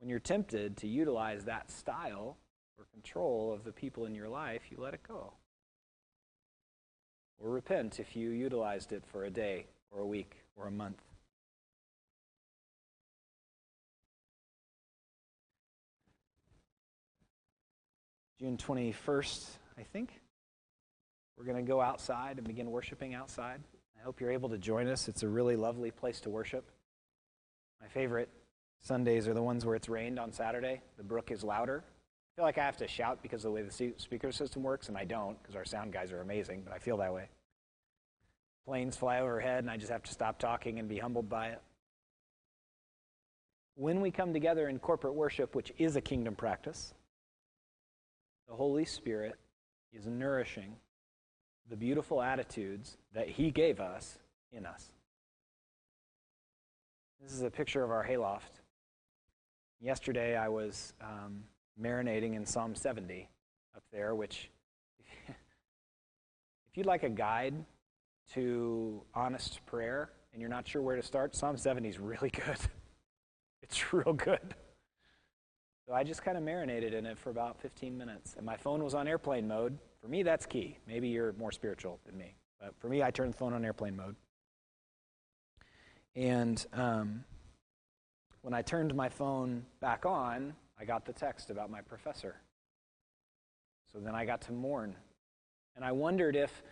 when 0.00 0.10
you're 0.10 0.18
tempted 0.18 0.76
to 0.78 0.86
utilize 0.86 1.44
that 1.44 1.70
style 1.70 2.36
or 2.78 2.84
control 2.92 3.54
of 3.54 3.64
the 3.64 3.72
people 3.72 4.04
in 4.04 4.14
your 4.14 4.28
life, 4.28 4.62
you 4.70 4.76
let 4.78 4.92
it 4.92 5.02
go. 5.02 5.32
Or 7.38 7.50
repent 7.50 7.98
if 8.00 8.16
you 8.16 8.30
utilized 8.30 8.92
it 8.92 9.02
for 9.06 9.24
a 9.24 9.30
day 9.30 9.66
or 9.90 10.00
a 10.00 10.06
week 10.06 10.42
or 10.56 10.66
a 10.66 10.70
month. 10.70 11.05
June 18.38 18.58
21st, 18.58 19.46
I 19.78 19.82
think. 19.82 20.20
We're 21.38 21.44
going 21.44 21.56
to 21.56 21.68
go 21.68 21.80
outside 21.80 22.36
and 22.36 22.46
begin 22.46 22.70
worshiping 22.70 23.14
outside. 23.14 23.60
I 23.98 24.04
hope 24.04 24.20
you're 24.20 24.30
able 24.30 24.50
to 24.50 24.58
join 24.58 24.88
us. 24.88 25.08
It's 25.08 25.22
a 25.22 25.28
really 25.28 25.56
lovely 25.56 25.90
place 25.90 26.20
to 26.20 26.30
worship. 26.30 26.70
My 27.80 27.88
favorite 27.88 28.28
Sundays 28.82 29.26
are 29.26 29.34
the 29.34 29.42
ones 29.42 29.64
where 29.64 29.74
it's 29.74 29.88
rained 29.88 30.18
on 30.18 30.32
Saturday. 30.32 30.82
The 30.98 31.02
brook 31.02 31.30
is 31.30 31.42
louder. 31.42 31.82
I 31.86 32.30
feel 32.36 32.44
like 32.44 32.58
I 32.58 32.64
have 32.64 32.76
to 32.78 32.88
shout 32.88 33.22
because 33.22 33.44
of 33.44 33.50
the 33.50 33.54
way 33.54 33.62
the 33.62 33.94
speaker 33.96 34.30
system 34.32 34.62
works, 34.62 34.88
and 34.88 34.98
I 34.98 35.04
don't 35.04 35.40
because 35.42 35.56
our 35.56 35.64
sound 35.64 35.92
guys 35.92 36.12
are 36.12 36.20
amazing, 36.20 36.62
but 36.62 36.74
I 36.74 36.78
feel 36.78 36.98
that 36.98 37.14
way. 37.14 37.28
Planes 38.66 38.96
fly 38.96 39.20
overhead, 39.20 39.60
and 39.60 39.70
I 39.70 39.78
just 39.78 39.90
have 39.90 40.02
to 40.02 40.12
stop 40.12 40.38
talking 40.38 40.78
and 40.78 40.88
be 40.88 40.98
humbled 40.98 41.30
by 41.30 41.48
it. 41.48 41.62
When 43.76 44.00
we 44.02 44.10
come 44.10 44.34
together 44.34 44.68
in 44.68 44.78
corporate 44.78 45.14
worship, 45.14 45.54
which 45.54 45.72
is 45.78 45.96
a 45.96 46.00
kingdom 46.00 46.34
practice, 46.34 46.92
the 48.48 48.54
Holy 48.54 48.84
Spirit 48.84 49.36
is 49.92 50.06
nourishing 50.06 50.76
the 51.68 51.76
beautiful 51.76 52.22
attitudes 52.22 52.96
that 53.12 53.28
He 53.28 53.50
gave 53.50 53.80
us 53.80 54.18
in 54.52 54.66
us. 54.66 54.92
This 57.20 57.32
is 57.32 57.42
a 57.42 57.50
picture 57.50 57.82
of 57.82 57.90
our 57.90 58.02
hayloft. 58.02 58.60
Yesterday 59.80 60.36
I 60.36 60.48
was 60.48 60.92
um, 61.00 61.44
marinating 61.80 62.34
in 62.34 62.46
Psalm 62.46 62.74
70 62.74 63.28
up 63.74 63.82
there, 63.92 64.14
which, 64.14 64.50
if 65.28 65.36
you'd 66.74 66.86
like 66.86 67.02
a 67.02 67.08
guide 67.08 67.54
to 68.34 69.02
honest 69.14 69.64
prayer 69.66 70.10
and 70.32 70.40
you're 70.40 70.50
not 70.50 70.68
sure 70.68 70.82
where 70.82 70.96
to 70.96 71.02
start, 71.02 71.34
Psalm 71.34 71.56
70 71.56 71.88
is 71.88 71.98
really 71.98 72.30
good. 72.46 72.58
It's 73.62 73.92
real 73.92 74.12
good. 74.12 74.54
So 75.86 75.94
I 75.94 76.02
just 76.02 76.22
kind 76.22 76.36
of 76.36 76.42
marinated 76.42 76.94
in 76.94 77.06
it 77.06 77.16
for 77.16 77.30
about 77.30 77.60
15 77.60 77.96
minutes. 77.96 78.34
And 78.36 78.44
my 78.44 78.56
phone 78.56 78.82
was 78.82 78.94
on 78.94 79.06
airplane 79.06 79.46
mode. 79.46 79.78
For 80.00 80.08
me, 80.08 80.24
that's 80.24 80.44
key. 80.44 80.78
Maybe 80.88 81.08
you're 81.08 81.32
more 81.34 81.52
spiritual 81.52 82.00
than 82.04 82.18
me. 82.18 82.34
But 82.60 82.74
for 82.80 82.88
me, 82.88 83.04
I 83.04 83.12
turned 83.12 83.32
the 83.32 83.36
phone 83.36 83.52
on 83.52 83.64
airplane 83.64 83.94
mode. 83.94 84.16
And 86.16 86.64
um, 86.72 87.24
when 88.42 88.52
I 88.52 88.62
turned 88.62 88.94
my 88.96 89.08
phone 89.08 89.64
back 89.80 90.04
on, 90.04 90.54
I 90.80 90.84
got 90.84 91.04
the 91.04 91.12
text 91.12 91.50
about 91.50 91.70
my 91.70 91.82
professor. 91.82 92.34
So 93.92 94.00
then 94.00 94.14
I 94.14 94.24
got 94.24 94.40
to 94.42 94.52
mourn. 94.52 94.96
And 95.76 95.84
I 95.84 95.92
wondered 95.92 96.34
if 96.34 96.62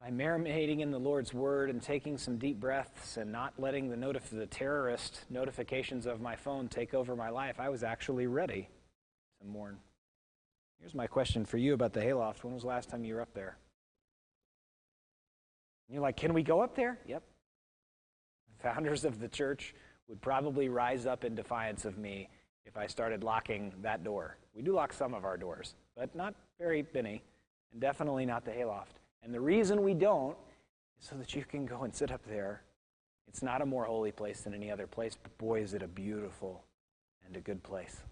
by 0.00 0.10
marinating 0.10 0.80
in 0.80 0.90
the 0.90 0.98
Lord's 0.98 1.34
word 1.34 1.70
and 1.70 1.82
taking 1.82 2.16
some 2.18 2.38
deep 2.38 2.60
breaths 2.60 3.16
and 3.16 3.32
not 3.32 3.52
letting 3.58 3.88
the, 3.88 3.96
notif- 3.96 4.30
the 4.30 4.46
terrorist 4.46 5.24
notifications 5.28 6.06
of 6.06 6.20
my 6.20 6.36
phone 6.36 6.68
take 6.68 6.94
over 6.94 7.16
my 7.16 7.30
life, 7.30 7.58
I 7.58 7.68
was 7.68 7.82
actually 7.82 8.26
ready 8.26 8.68
to 9.40 9.46
mourn. 9.46 9.78
Here's 10.78 10.94
my 10.94 11.08
question 11.08 11.44
for 11.44 11.58
you 11.58 11.74
about 11.74 11.92
the 11.92 12.00
hayloft. 12.00 12.44
When 12.44 12.54
was 12.54 12.62
the 12.62 12.68
last 12.68 12.88
time 12.88 13.04
you 13.04 13.14
were 13.14 13.20
up 13.20 13.34
there? 13.34 13.56
And 15.88 15.94
you're 15.94 16.02
like, 16.02 16.16
can 16.16 16.32
we 16.32 16.42
go 16.42 16.60
up 16.60 16.76
there? 16.76 16.98
Yep. 17.06 17.22
founders 18.62 19.04
of 19.04 19.18
the 19.18 19.28
church 19.28 19.74
would 20.06 20.20
probably 20.20 20.68
rise 20.68 21.06
up 21.06 21.24
in 21.24 21.34
defiance 21.34 21.84
of 21.84 21.98
me 21.98 22.28
if 22.64 22.76
I 22.76 22.86
started 22.86 23.24
locking 23.24 23.72
that 23.82 24.04
door. 24.04 24.36
We 24.54 24.62
do 24.62 24.72
lock 24.72 24.92
some 24.92 25.12
of 25.12 25.24
our 25.24 25.36
doors, 25.36 25.74
but 25.96 26.14
not 26.14 26.34
very 26.58 26.86
many, 26.94 27.22
and 27.72 27.80
definitely 27.80 28.26
not 28.26 28.44
the 28.44 28.52
hayloft. 28.52 29.00
And 29.22 29.34
the 29.34 29.40
reason 29.40 29.82
we 29.82 29.94
don't 29.94 30.36
is 31.00 31.08
so 31.08 31.16
that 31.16 31.34
you 31.34 31.44
can 31.44 31.66
go 31.66 31.82
and 31.82 31.94
sit 31.94 32.10
up 32.10 32.24
there. 32.26 32.62
It's 33.26 33.42
not 33.42 33.60
a 33.60 33.66
more 33.66 33.84
holy 33.84 34.12
place 34.12 34.40
than 34.42 34.54
any 34.54 34.70
other 34.70 34.86
place, 34.86 35.16
but 35.20 35.36
boy, 35.38 35.60
is 35.60 35.74
it 35.74 35.82
a 35.82 35.88
beautiful 35.88 36.64
and 37.26 37.36
a 37.36 37.40
good 37.40 37.62
place 37.62 38.02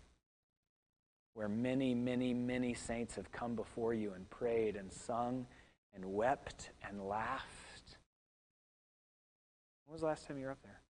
where 1.37 1.49
many, 1.51 1.95
many, 1.95 2.33
many 2.33 2.73
saints 2.73 3.15
have 3.15 3.31
come 3.31 3.55
before 3.55 3.93
you 3.93 4.13
and 4.15 4.29
prayed 4.31 4.75
and 4.75 4.91
sung 4.91 5.47
and 5.95 6.03
wept 6.03 6.71
and 6.89 7.07
laughed. 7.07 7.99
When 9.85 9.93
was 9.93 10.01
the 10.01 10.07
last 10.07 10.27
time 10.27 10.39
you 10.39 10.47
were 10.47 10.53
up 10.53 10.63
there? 10.63 10.81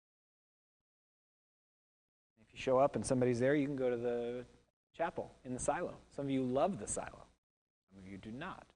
If 2.46 2.54
you 2.54 2.60
show 2.60 2.78
up 2.78 2.94
and 2.94 3.04
somebody's 3.04 3.40
there, 3.40 3.56
you 3.56 3.66
can 3.66 3.74
go 3.74 3.90
to 3.90 3.96
the 3.96 4.44
chapel 4.96 5.32
in 5.44 5.52
the 5.52 5.58
silo. 5.58 5.94
Some 6.14 6.26
of 6.26 6.30
you 6.30 6.44
love 6.44 6.78
the 6.78 6.86
silo, 6.86 7.24
some 7.90 7.98
of 7.98 8.08
you 8.08 8.16
do 8.16 8.30
not. 8.30 8.66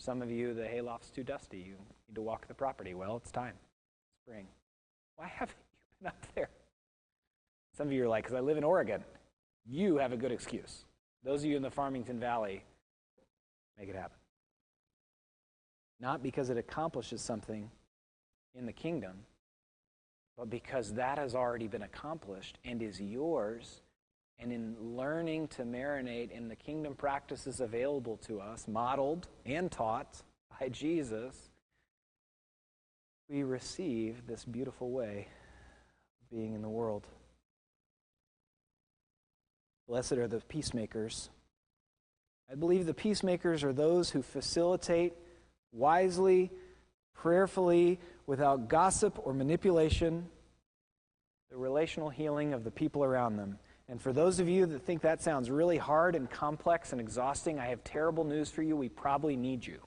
Some 0.00 0.22
of 0.22 0.30
you, 0.30 0.54
the 0.54 0.62
hayloft's 0.62 1.10
too 1.10 1.22
dusty. 1.22 1.58
You 1.58 1.74
need 2.08 2.14
to 2.14 2.22
walk 2.22 2.48
the 2.48 2.54
property. 2.54 2.94
Well, 2.94 3.18
it's 3.18 3.30
time. 3.30 3.52
Spring. 4.24 4.46
Why 5.16 5.26
haven't 5.26 5.58
you 5.58 5.76
been 6.00 6.08
up 6.08 6.26
there? 6.34 6.48
Some 7.76 7.88
of 7.88 7.92
you 7.92 8.04
are 8.04 8.08
like, 8.08 8.24
because 8.24 8.34
I 8.34 8.40
live 8.40 8.56
in 8.56 8.64
Oregon. 8.64 9.04
You 9.68 9.98
have 9.98 10.12
a 10.12 10.16
good 10.16 10.32
excuse. 10.32 10.86
Those 11.22 11.40
of 11.44 11.50
you 11.50 11.56
in 11.56 11.62
the 11.62 11.70
Farmington 11.70 12.18
Valley, 12.18 12.64
make 13.78 13.90
it 13.90 13.94
happen. 13.94 14.16
Not 16.00 16.22
because 16.22 16.48
it 16.48 16.56
accomplishes 16.56 17.20
something 17.20 17.70
in 18.54 18.64
the 18.64 18.72
kingdom, 18.72 19.18
but 20.34 20.48
because 20.48 20.94
that 20.94 21.18
has 21.18 21.34
already 21.34 21.68
been 21.68 21.82
accomplished 21.82 22.56
and 22.64 22.82
is 22.82 22.98
yours. 23.02 23.82
And 24.42 24.52
in 24.52 24.74
learning 24.96 25.48
to 25.48 25.64
marinate 25.64 26.30
in 26.30 26.48
the 26.48 26.56
kingdom 26.56 26.94
practices 26.94 27.60
available 27.60 28.16
to 28.26 28.40
us, 28.40 28.66
modeled 28.66 29.28
and 29.44 29.70
taught 29.70 30.22
by 30.58 30.70
Jesus, 30.70 31.50
we 33.28 33.42
receive 33.42 34.26
this 34.26 34.44
beautiful 34.44 34.90
way 34.90 35.28
of 36.22 36.36
being 36.36 36.54
in 36.54 36.62
the 36.62 36.70
world. 36.70 37.06
Blessed 39.86 40.12
are 40.12 40.26
the 40.26 40.40
peacemakers. 40.40 41.28
I 42.50 42.54
believe 42.54 42.86
the 42.86 42.94
peacemakers 42.94 43.62
are 43.62 43.74
those 43.74 44.10
who 44.10 44.22
facilitate 44.22 45.12
wisely, 45.70 46.50
prayerfully, 47.14 48.00
without 48.26 48.68
gossip 48.68 49.18
or 49.24 49.34
manipulation, 49.34 50.26
the 51.50 51.56
relational 51.56 52.08
healing 52.08 52.54
of 52.54 52.64
the 52.64 52.70
people 52.70 53.04
around 53.04 53.36
them. 53.36 53.58
And 53.90 54.00
for 54.00 54.12
those 54.12 54.38
of 54.38 54.48
you 54.48 54.66
that 54.66 54.82
think 54.82 55.02
that 55.02 55.20
sounds 55.20 55.50
really 55.50 55.76
hard 55.76 56.14
and 56.14 56.30
complex 56.30 56.92
and 56.92 57.00
exhausting, 57.00 57.58
I 57.58 57.66
have 57.66 57.82
terrible 57.82 58.22
news 58.22 58.48
for 58.48 58.62
you. 58.62 58.76
We 58.76 58.88
probably 58.88 59.34
need 59.34 59.66
you. 59.66 59.80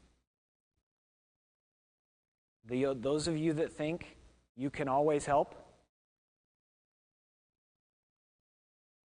The, 2.65 2.87
uh, 2.87 2.95
those 2.97 3.29
of 3.29 3.37
you 3.37 3.53
that 3.53 3.71
think 3.71 4.17
you 4.57 4.69
can 4.69 4.89
always 4.89 5.25
help, 5.25 5.55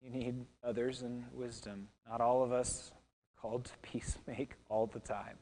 you 0.03 0.09
need 0.09 0.47
others 0.65 1.03
and 1.03 1.25
wisdom. 1.35 1.89
Not 2.09 2.23
all 2.23 2.43
of 2.43 2.51
us 2.51 2.91
are 2.91 3.43
called 3.43 3.67
to 3.67 3.73
peacemake 3.87 4.53
all 4.71 4.87
the 4.87 5.01
time. 5.01 5.37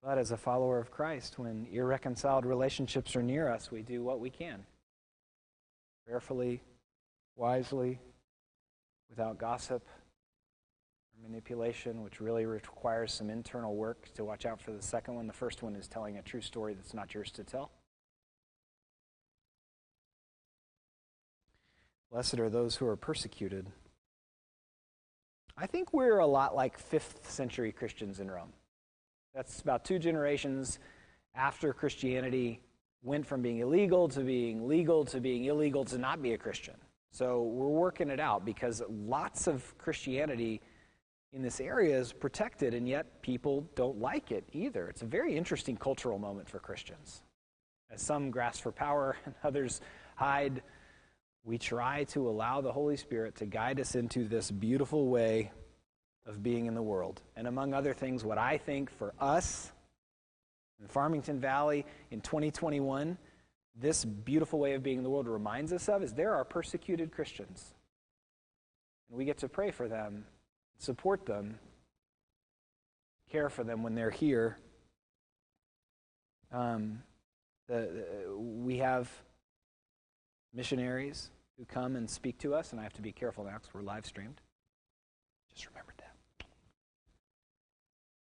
But 0.00 0.18
as 0.18 0.30
a 0.30 0.36
follower 0.36 0.78
of 0.78 0.92
Christ, 0.92 1.40
when 1.40 1.66
irreconciled 1.72 2.46
relationships 2.46 3.16
are 3.16 3.22
near 3.22 3.48
us, 3.48 3.72
we 3.72 3.82
do 3.82 4.04
what 4.04 4.20
we 4.20 4.30
can. 4.30 4.64
Prayerfully, 6.06 6.60
wisely, 7.34 7.98
without 9.12 9.36
gossip 9.36 9.86
or 11.12 11.28
manipulation, 11.28 12.02
which 12.02 12.18
really 12.18 12.46
requires 12.46 13.12
some 13.12 13.28
internal 13.28 13.76
work 13.76 14.08
to 14.14 14.24
watch 14.24 14.46
out 14.46 14.58
for 14.58 14.72
the 14.72 14.80
second 14.80 15.14
one. 15.14 15.26
The 15.26 15.34
first 15.34 15.62
one 15.62 15.76
is 15.76 15.86
telling 15.86 16.16
a 16.16 16.22
true 16.22 16.40
story 16.40 16.72
that's 16.72 16.94
not 16.94 17.12
yours 17.12 17.30
to 17.32 17.44
tell. 17.44 17.70
Blessed 22.10 22.38
are 22.38 22.48
those 22.48 22.76
who 22.76 22.86
are 22.86 22.96
persecuted. 22.96 23.70
I 25.58 25.66
think 25.66 25.92
we're 25.92 26.18
a 26.18 26.26
lot 26.26 26.54
like 26.54 26.82
5th 26.90 27.26
century 27.26 27.70
Christians 27.70 28.18
in 28.18 28.30
Rome. 28.30 28.54
That's 29.34 29.60
about 29.60 29.84
two 29.84 29.98
generations 29.98 30.78
after 31.34 31.74
Christianity 31.74 32.60
went 33.02 33.26
from 33.26 33.42
being 33.42 33.58
illegal 33.58 34.08
to 34.08 34.20
being 34.20 34.66
legal 34.66 35.04
to 35.06 35.20
being 35.20 35.44
illegal 35.44 35.84
to 35.86 35.98
not 35.98 36.22
be 36.22 36.32
a 36.32 36.38
Christian. 36.38 36.76
So 37.12 37.42
we're 37.42 37.68
working 37.68 38.08
it 38.08 38.18
out 38.18 38.46
because 38.46 38.82
lots 38.88 39.46
of 39.46 39.76
Christianity 39.76 40.62
in 41.34 41.42
this 41.42 41.60
area 41.60 41.98
is 41.98 42.10
protected, 42.10 42.72
and 42.72 42.88
yet 42.88 43.20
people 43.20 43.68
don't 43.74 44.00
like 44.00 44.32
it 44.32 44.44
either. 44.52 44.88
It's 44.88 45.02
a 45.02 45.06
very 45.06 45.36
interesting 45.36 45.76
cultural 45.76 46.18
moment 46.18 46.48
for 46.48 46.58
Christians. 46.58 47.22
As 47.90 48.00
some 48.00 48.30
grasp 48.30 48.62
for 48.62 48.72
power 48.72 49.16
and 49.26 49.34
others 49.44 49.82
hide, 50.16 50.62
we 51.44 51.58
try 51.58 52.04
to 52.04 52.28
allow 52.28 52.62
the 52.62 52.72
Holy 52.72 52.96
Spirit 52.96 53.36
to 53.36 53.46
guide 53.46 53.78
us 53.78 53.94
into 53.94 54.26
this 54.26 54.50
beautiful 54.50 55.08
way 55.08 55.52
of 56.24 56.42
being 56.42 56.64
in 56.64 56.74
the 56.74 56.82
world. 56.82 57.20
And 57.36 57.46
among 57.46 57.74
other 57.74 57.92
things, 57.92 58.24
what 58.24 58.38
I 58.38 58.56
think 58.56 58.90
for 58.90 59.12
us 59.20 59.70
in 60.80 60.88
Farmington 60.88 61.40
Valley 61.40 61.84
in 62.10 62.22
2021, 62.22 63.18
this 63.74 64.04
beautiful 64.04 64.58
way 64.58 64.74
of 64.74 64.82
being 64.82 64.98
in 64.98 65.04
the 65.04 65.10
world 65.10 65.26
reminds 65.26 65.72
us 65.72 65.88
of 65.88 66.02
is 66.02 66.12
there 66.12 66.34
are 66.34 66.44
persecuted 66.44 67.12
Christians. 67.12 67.74
And 69.08 69.18
we 69.18 69.24
get 69.24 69.38
to 69.38 69.48
pray 69.48 69.70
for 69.70 69.88
them, 69.88 70.24
support 70.78 71.26
them, 71.26 71.58
care 73.30 73.48
for 73.48 73.64
them 73.64 73.82
when 73.82 73.94
they're 73.94 74.10
here. 74.10 74.58
Um, 76.52 77.02
the, 77.68 77.88
the, 78.26 78.36
we 78.36 78.78
have 78.78 79.10
missionaries 80.52 81.30
who 81.56 81.64
come 81.64 81.96
and 81.96 82.08
speak 82.08 82.38
to 82.38 82.54
us, 82.54 82.72
and 82.72 82.80
I 82.80 82.82
have 82.82 82.92
to 82.94 83.02
be 83.02 83.12
careful 83.12 83.44
now 83.44 83.54
because 83.54 83.72
we're 83.72 83.82
live 83.82 84.04
streamed. 84.04 84.40
Just 85.54 85.66
remembered 85.68 85.94
that. 85.98 86.46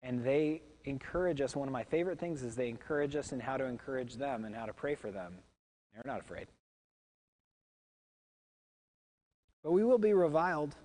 And 0.03 0.23
they 0.23 0.61
encourage 0.87 1.41
us. 1.41 1.55
One 1.55 1.67
of 1.67 1.71
my 1.71 1.83
favorite 1.83 2.19
things 2.19 2.43
is 2.43 2.55
they 2.55 2.69
encourage 2.69 3.15
us 3.15 3.31
in 3.31 3.39
how 3.39 3.57
to 3.57 3.65
encourage 3.65 4.15
them 4.15 4.45
and 4.45 4.55
how 4.55 4.65
to 4.65 4.73
pray 4.73 4.95
for 4.95 5.11
them. 5.11 5.33
They're 5.93 6.03
not 6.05 6.21
afraid. 6.21 6.47
But 9.63 9.71
we 9.71 9.83
will 9.83 9.97
be 9.97 10.13
reviled. 10.13 10.75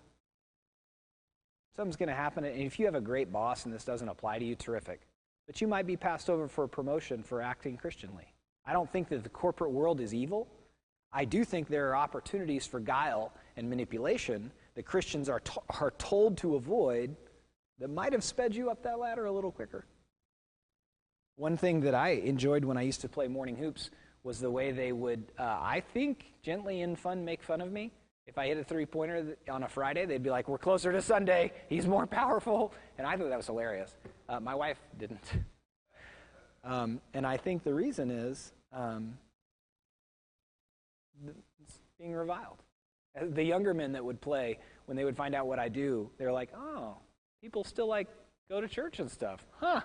Something's 1.77 1.97
going 1.97 2.09
to 2.09 2.15
happen. 2.15 2.45
And 2.45 2.61
if 2.61 2.79
you 2.79 2.87
have 2.87 2.95
a 2.95 3.01
great 3.01 3.33
boss 3.33 3.65
and 3.65 3.73
this 3.73 3.85
doesn't 3.85 4.09
apply 4.09 4.39
to 4.39 4.45
you, 4.45 4.55
terrific. 4.55 5.01
But 5.47 5.61
you 5.61 5.69
might 5.69 5.87
be 5.87 5.97
passed 5.97 6.29
over 6.29 6.49
for 6.49 6.65
a 6.65 6.69
promotion 6.69 7.23
for 7.23 7.41
acting 7.41 7.77
Christianly. 7.77 8.27
I 8.67 8.73
don't 8.73 8.91
think 8.91 9.09
that 9.09 9.23
the 9.23 9.29
corporate 9.29 9.71
world 9.71 10.01
is 10.01 10.15
evil. 10.15 10.49
I 11.13 11.25
do 11.25 11.45
think 11.45 11.69
there 11.69 11.91
are 11.91 11.97
opportunities 11.97 12.67
for 12.67 12.81
guile 12.81 13.33
and 13.57 13.69
manipulation 13.69 14.51
that 14.75 14.85
Christians 14.85 15.29
are, 15.29 15.41
to- 15.41 15.63
are 15.81 15.93
told 15.99 16.39
to 16.39 16.57
avoid 16.57 17.15
that 17.79 17.89
might 17.89 18.13
have 18.13 18.25
sped 18.25 18.55
you 18.55 18.71
up 18.71 18.83
that 18.85 18.99
ladder 18.99 19.27
a 19.27 19.33
little 19.33 19.51
quicker. 19.51 19.85
One 21.43 21.57
thing 21.57 21.81
that 21.81 21.95
I 21.97 22.11
enjoyed 22.11 22.65
when 22.65 22.77
I 22.77 22.83
used 22.83 23.01
to 23.01 23.09
play 23.09 23.27
morning 23.27 23.57
hoops 23.57 23.91
was 24.23 24.39
the 24.39 24.49
way 24.49 24.71
they 24.71 24.93
would, 24.93 25.25
uh, 25.37 25.43
I 25.43 25.83
think, 25.93 26.27
gently 26.41 26.83
and 26.83 26.97
fun 26.97 27.25
make 27.25 27.43
fun 27.43 27.61
of 27.61 27.73
me. 27.73 27.91
If 28.29 28.39
I 28.39 28.47
hit 28.47 28.59
a 28.59 28.63
three 28.63 28.87
pointer 28.87 29.37
on 29.51 29.65
a 29.65 29.69
Friday, 29.69 30.07
they'd 30.07 30.23
be 30.23 30.31
like, 30.31 30.47
We're 30.47 30.57
closer 30.57 30.93
to 30.93 31.03
Sunday. 31.03 31.51
He's 31.69 31.85
more 31.85 32.07
powerful. 32.07 32.73
And 32.97 33.09
I 33.09 33.17
thought 33.17 33.29
that 33.29 33.37
was 33.37 33.47
hilarious. 33.47 33.93
Uh, 34.29 34.39
my 34.39 34.55
wife 34.55 34.79
didn't. 35.01 35.33
um, 36.65 37.01
and 37.13 37.27
I 37.27 37.39
think 37.39 37.65
the 37.65 37.75
reason 37.75 38.13
is 38.13 38.53
um, 38.73 39.19
being 41.99 42.13
reviled. 42.13 42.63
Uh, 43.21 43.25
the 43.29 43.43
younger 43.43 43.75
men 43.75 43.91
that 43.95 44.05
would 44.05 44.21
play, 44.21 44.61
when 44.87 44.97
they 44.97 45.05
would 45.05 45.17
find 45.17 45.35
out 45.35 45.49
what 45.49 45.59
I 45.59 45.69
do, 45.69 46.09
they're 46.19 46.33
like, 46.33 46.51
Oh, 46.57 46.99
people 47.41 47.65
still 47.65 47.89
like 47.89 48.07
go 48.49 48.61
to 48.61 48.69
church 48.69 49.01
and 49.01 49.11
stuff. 49.11 49.45
Huh. 49.59 49.81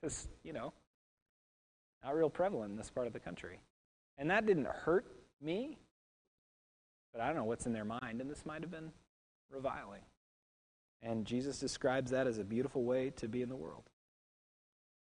Because, 0.00 0.26
you 0.42 0.54
know, 0.54 0.72
not 2.02 2.14
real 2.14 2.30
prevalent 2.30 2.72
in 2.72 2.76
this 2.76 2.90
part 2.90 3.06
of 3.06 3.12
the 3.12 3.20
country. 3.20 3.60
And 4.18 4.30
that 4.30 4.46
didn't 4.46 4.66
hurt 4.66 5.06
me, 5.40 5.78
but 7.12 7.20
I 7.20 7.26
don't 7.26 7.36
know 7.36 7.44
what's 7.44 7.66
in 7.66 7.72
their 7.72 7.84
mind, 7.84 8.20
and 8.20 8.30
this 8.30 8.44
might 8.44 8.62
have 8.62 8.70
been 8.70 8.92
reviling. 9.50 10.02
And 11.02 11.24
Jesus 11.24 11.58
describes 11.58 12.10
that 12.12 12.26
as 12.26 12.38
a 12.38 12.44
beautiful 12.44 12.84
way 12.84 13.10
to 13.16 13.28
be 13.28 13.42
in 13.42 13.48
the 13.48 13.56
world. 13.56 13.82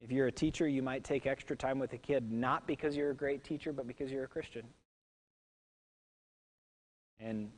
If 0.01 0.11
you're 0.11 0.27
a 0.27 0.33
teacher, 0.33 0.67
you 0.67 0.83
might 0.83 1.05
take 1.05 1.27
extra 1.27 1.57
time 1.57 1.79
with 1.79 1.93
a 1.93 1.99
kid, 1.99 2.31
not 2.31 2.67
because 2.67 2.97
you're 2.97 3.11
a 3.11 3.17
great 3.17 3.45
teacher, 3.45 3.73
but 3.73 3.87
because 3.87 4.11
you're 4.11 4.25
a 4.25 4.29
Christian. 4.29 4.65
And 7.21 7.51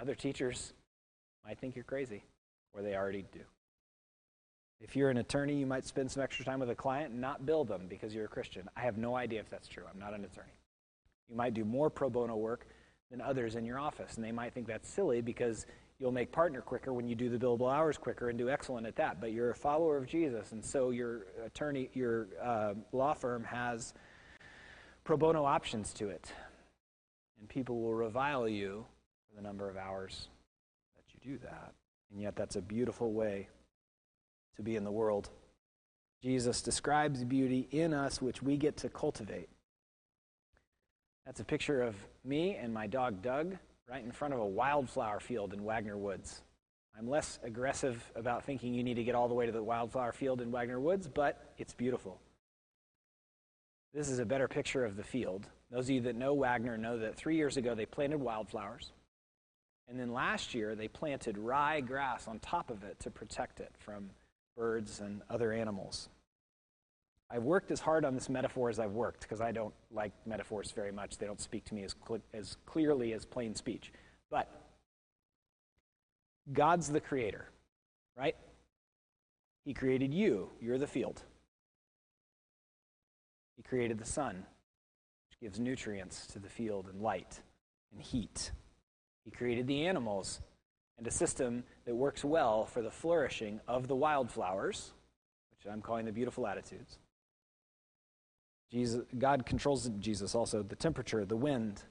other 0.00 0.14
teachers 0.14 0.72
might 1.44 1.58
think 1.58 1.76
you're 1.76 1.84
crazy, 1.84 2.24
or 2.72 2.82
they 2.82 2.96
already 2.96 3.24
do. 3.32 3.40
If 4.80 4.96
you're 4.96 5.10
an 5.10 5.18
attorney, 5.18 5.54
you 5.54 5.66
might 5.66 5.86
spend 5.86 6.10
some 6.10 6.22
extra 6.22 6.44
time 6.44 6.58
with 6.58 6.70
a 6.70 6.74
client 6.74 7.12
and 7.12 7.20
not 7.20 7.46
bill 7.46 7.64
them 7.64 7.86
because 7.88 8.14
you're 8.14 8.24
a 8.24 8.28
Christian. 8.28 8.68
I 8.76 8.80
have 8.80 8.98
no 8.98 9.14
idea 9.14 9.40
if 9.40 9.48
that's 9.48 9.68
true. 9.68 9.84
I'm 9.92 9.98
not 9.98 10.12
an 10.12 10.24
attorney. 10.24 10.52
You 11.28 11.36
might 11.36 11.54
do 11.54 11.64
more 11.64 11.88
pro 11.88 12.10
bono 12.10 12.36
work 12.36 12.66
than 13.10 13.20
others 13.20 13.54
in 13.54 13.64
your 13.64 13.78
office, 13.78 14.16
and 14.16 14.24
they 14.24 14.32
might 14.32 14.54
think 14.54 14.66
that's 14.66 14.88
silly 14.88 15.20
because 15.20 15.66
you'll 15.98 16.10
make 16.12 16.32
partner 16.32 16.60
quicker 16.60 16.92
when 16.92 17.06
you 17.06 17.14
do 17.14 17.28
the 17.28 17.38
billable 17.38 17.72
hours 17.72 17.96
quicker 17.96 18.28
and 18.28 18.38
do 18.38 18.50
excellent 18.50 18.86
at 18.86 18.96
that. 18.96 19.20
But 19.20 19.32
you're 19.32 19.50
a 19.50 19.54
follower 19.54 19.96
of 19.96 20.06
Jesus, 20.06 20.52
and 20.52 20.64
so 20.64 20.90
your 20.90 21.26
attorney, 21.44 21.90
your 21.94 22.26
uh, 22.42 22.74
law 22.90 23.14
firm 23.14 23.44
has 23.44 23.94
pro 25.04 25.16
bono 25.16 25.44
options 25.44 25.92
to 25.94 26.08
it, 26.08 26.32
and 27.38 27.48
people 27.48 27.80
will 27.80 27.94
revile 27.94 28.48
you 28.48 28.84
for 29.28 29.36
the 29.36 29.42
number 29.42 29.70
of 29.70 29.76
hours 29.76 30.28
that 30.96 31.04
you 31.14 31.32
do 31.32 31.38
that. 31.44 31.72
And 32.10 32.20
yet, 32.20 32.34
that's 32.34 32.56
a 32.56 32.62
beautiful 32.62 33.12
way 33.12 33.48
to 34.56 34.62
be 34.62 34.76
in 34.76 34.84
the 34.84 34.90
world. 34.90 35.30
Jesus 36.22 36.62
describes 36.62 37.24
beauty 37.24 37.68
in 37.70 37.92
us, 37.92 38.22
which 38.22 38.42
we 38.42 38.56
get 38.56 38.76
to 38.78 38.88
cultivate. 38.88 39.48
That's 41.26 41.40
a 41.40 41.44
picture 41.44 41.82
of 41.82 41.96
me 42.24 42.56
and 42.56 42.72
my 42.72 42.86
dog 42.86 43.22
Doug 43.22 43.56
right 43.88 44.04
in 44.04 44.12
front 44.12 44.34
of 44.34 44.40
a 44.40 44.46
wildflower 44.46 45.20
field 45.20 45.52
in 45.52 45.64
Wagner 45.64 45.96
Woods. 45.96 46.42
I'm 46.96 47.08
less 47.08 47.38
aggressive 47.42 48.02
about 48.14 48.44
thinking 48.44 48.74
you 48.74 48.84
need 48.84 48.94
to 48.94 49.04
get 49.04 49.14
all 49.14 49.28
the 49.28 49.34
way 49.34 49.46
to 49.46 49.52
the 49.52 49.62
wildflower 49.62 50.12
field 50.12 50.40
in 50.40 50.50
Wagner 50.50 50.80
Woods, 50.80 51.08
but 51.08 51.52
it's 51.58 51.74
beautiful. 51.74 52.20
This 53.94 54.08
is 54.08 54.18
a 54.18 54.24
better 54.24 54.48
picture 54.48 54.84
of 54.84 54.96
the 54.96 55.02
field. 55.02 55.46
Those 55.70 55.86
of 55.86 55.90
you 55.90 56.00
that 56.02 56.16
know 56.16 56.34
Wagner 56.34 56.76
know 56.76 56.98
that 56.98 57.16
three 57.16 57.36
years 57.36 57.56
ago 57.56 57.74
they 57.74 57.86
planted 57.86 58.18
wildflowers. 58.18 58.92
And 59.88 59.98
then 59.98 60.12
last 60.12 60.54
year 60.54 60.74
they 60.74 60.88
planted 60.88 61.36
rye 61.36 61.80
grass 61.80 62.28
on 62.28 62.38
top 62.38 62.70
of 62.70 62.84
it 62.84 63.00
to 63.00 63.10
protect 63.10 63.60
it 63.60 63.72
from 63.78 64.10
birds 64.56 65.00
and 65.00 65.22
other 65.30 65.52
animals. 65.52 66.08
I've 67.30 67.44
worked 67.44 67.70
as 67.70 67.80
hard 67.80 68.04
on 68.04 68.14
this 68.14 68.28
metaphor 68.28 68.68
as 68.68 68.78
I've 68.78 68.92
worked 68.92 69.22
because 69.22 69.40
I 69.40 69.52
don't 69.52 69.72
like 69.90 70.12
metaphors 70.26 70.70
very 70.70 70.92
much. 70.92 71.16
They 71.16 71.26
don't 71.26 71.40
speak 71.40 71.64
to 71.66 71.74
me 71.74 71.82
as, 71.82 71.94
cl- 72.06 72.20
as 72.34 72.56
clearly 72.66 73.14
as 73.14 73.24
plain 73.24 73.54
speech. 73.54 73.90
But 74.30 74.50
God's 76.52 76.88
the 76.88 77.00
creator, 77.00 77.46
right? 78.16 78.36
He 79.64 79.72
created 79.72 80.12
you. 80.12 80.50
You're 80.60 80.78
the 80.78 80.86
field. 80.86 81.22
He 83.56 83.62
created 83.62 83.98
the 83.98 84.04
sun, 84.04 84.44
which 85.28 85.40
gives 85.40 85.58
nutrients 85.58 86.26
to 86.28 86.38
the 86.38 86.48
field 86.48 86.88
and 86.92 87.00
light 87.00 87.40
and 87.92 88.02
heat. 88.02 88.50
He 89.24 89.30
created 89.30 89.66
the 89.66 89.86
animals 89.86 90.40
and 91.02 91.08
a 91.08 91.10
system 91.10 91.64
that 91.84 91.96
works 91.96 92.24
well 92.24 92.64
for 92.64 92.80
the 92.80 92.90
flourishing 92.90 93.60
of 93.66 93.88
the 93.88 93.96
wildflowers, 93.96 94.92
which 95.50 95.68
I'm 95.68 95.82
calling 95.82 96.06
the 96.06 96.12
beautiful 96.12 96.46
attitudes. 96.46 96.96
Jesus, 98.70 99.02
God 99.18 99.44
controls 99.44 99.90
Jesus 99.98 100.36
also 100.36 100.62
the 100.62 100.76
temperature, 100.76 101.24
the 101.24 101.34
wind. 101.34 101.82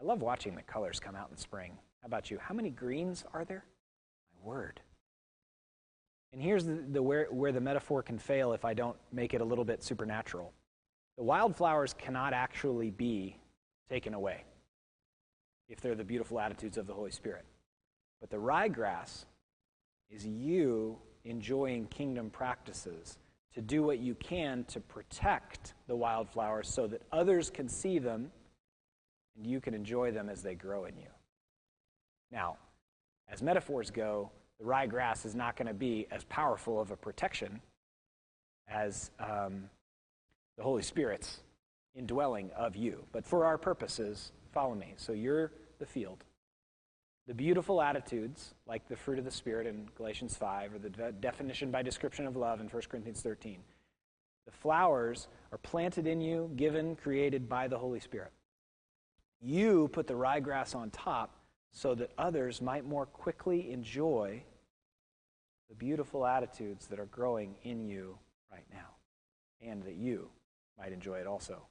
I 0.00 0.04
love 0.04 0.22
watching 0.22 0.54
the 0.54 0.62
colors 0.62 1.00
come 1.00 1.16
out 1.16 1.26
in 1.32 1.36
spring. 1.36 1.72
How 2.02 2.06
about 2.06 2.30
you? 2.30 2.38
How 2.40 2.54
many 2.54 2.70
greens 2.70 3.24
are 3.34 3.44
there? 3.44 3.64
My 4.32 4.48
word. 4.48 4.80
And 6.32 6.40
here's 6.40 6.64
the, 6.64 6.84
the 6.88 7.02
where, 7.02 7.26
where 7.32 7.50
the 7.50 7.60
metaphor 7.60 8.00
can 8.00 8.16
fail 8.16 8.52
if 8.52 8.64
I 8.64 8.74
don't 8.74 8.96
make 9.12 9.34
it 9.34 9.40
a 9.40 9.44
little 9.44 9.64
bit 9.64 9.82
supernatural. 9.82 10.52
The 11.16 11.24
wildflowers 11.24 11.94
cannot 11.94 12.32
actually 12.32 12.92
be 12.92 13.38
taken 13.90 14.14
away 14.14 14.44
if 15.68 15.80
they're 15.80 15.96
the 15.96 16.04
beautiful 16.04 16.38
attitudes 16.38 16.78
of 16.78 16.86
the 16.86 16.94
Holy 16.94 17.10
Spirit. 17.10 17.44
But 18.22 18.30
the 18.30 18.36
ryegrass 18.36 19.24
is 20.08 20.24
you 20.24 20.96
enjoying 21.24 21.86
kingdom 21.88 22.30
practices 22.30 23.18
to 23.52 23.60
do 23.60 23.82
what 23.82 23.98
you 23.98 24.14
can 24.14 24.64
to 24.68 24.78
protect 24.78 25.74
the 25.88 25.96
wildflowers 25.96 26.68
so 26.68 26.86
that 26.86 27.02
others 27.10 27.50
can 27.50 27.68
see 27.68 27.98
them 27.98 28.30
and 29.36 29.44
you 29.44 29.60
can 29.60 29.74
enjoy 29.74 30.12
them 30.12 30.28
as 30.28 30.40
they 30.40 30.54
grow 30.54 30.84
in 30.84 30.96
you. 30.96 31.08
Now, 32.30 32.58
as 33.28 33.42
metaphors 33.42 33.90
go, 33.90 34.30
the 34.60 34.64
ryegrass 34.64 35.26
is 35.26 35.34
not 35.34 35.56
going 35.56 35.66
to 35.66 35.74
be 35.74 36.06
as 36.12 36.22
powerful 36.24 36.80
of 36.80 36.92
a 36.92 36.96
protection 36.96 37.60
as 38.68 39.10
um, 39.18 39.64
the 40.56 40.62
Holy 40.62 40.82
Spirit's 40.82 41.40
indwelling 41.96 42.52
of 42.56 42.76
you. 42.76 43.04
But 43.10 43.26
for 43.26 43.44
our 43.44 43.58
purposes, 43.58 44.30
follow 44.52 44.76
me. 44.76 44.94
So 44.96 45.12
you're 45.12 45.50
the 45.80 45.86
field. 45.86 46.24
The 47.26 47.34
beautiful 47.34 47.80
attitudes, 47.80 48.54
like 48.66 48.88
the 48.88 48.96
fruit 48.96 49.18
of 49.18 49.24
the 49.24 49.30
Spirit 49.30 49.66
in 49.66 49.88
Galatians 49.96 50.36
5, 50.36 50.74
or 50.74 50.78
the 50.78 50.90
de- 50.90 51.12
definition 51.12 51.70
by 51.70 51.82
description 51.82 52.26
of 52.26 52.36
love 52.36 52.60
in 52.60 52.68
1 52.68 52.82
Corinthians 52.88 53.20
13, 53.20 53.58
the 54.44 54.52
flowers 54.52 55.28
are 55.52 55.58
planted 55.58 56.06
in 56.06 56.20
you, 56.20 56.50
given, 56.56 56.96
created 56.96 57.48
by 57.48 57.68
the 57.68 57.78
Holy 57.78 58.00
Spirit. 58.00 58.32
You 59.40 59.88
put 59.92 60.08
the 60.08 60.14
ryegrass 60.14 60.74
on 60.74 60.90
top 60.90 61.36
so 61.70 61.94
that 61.94 62.10
others 62.18 62.60
might 62.60 62.84
more 62.84 63.06
quickly 63.06 63.70
enjoy 63.72 64.42
the 65.68 65.74
beautiful 65.76 66.26
attitudes 66.26 66.86
that 66.88 66.98
are 66.98 67.06
growing 67.06 67.54
in 67.62 67.86
you 67.86 68.18
right 68.50 68.66
now, 68.72 68.96
and 69.60 69.82
that 69.84 69.94
you 69.94 70.28
might 70.78 70.92
enjoy 70.92 71.18
it 71.18 71.26
also, 71.26 71.62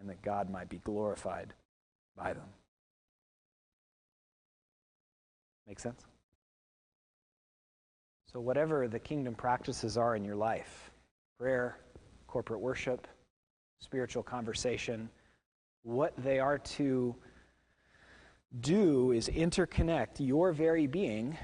and 0.00 0.08
that 0.08 0.22
God 0.22 0.50
might 0.50 0.68
be 0.68 0.78
glorified 0.78 1.52
by 2.16 2.32
them. 2.32 2.48
Make 5.68 5.78
sense? 5.78 6.02
So, 8.32 8.40
whatever 8.40 8.88
the 8.88 8.98
kingdom 8.98 9.34
practices 9.34 9.96
are 9.96 10.16
in 10.16 10.24
your 10.24 10.36
life 10.36 10.90
prayer, 11.38 11.78
corporate 12.26 12.60
worship, 12.60 13.06
spiritual 13.78 14.22
conversation 14.24 15.08
what 15.82 16.12
they 16.18 16.38
are 16.38 16.58
to 16.58 17.14
do 18.60 19.12
is 19.12 19.28
interconnect 19.28 20.18
your 20.18 20.52
very 20.52 20.86
being 20.86 21.36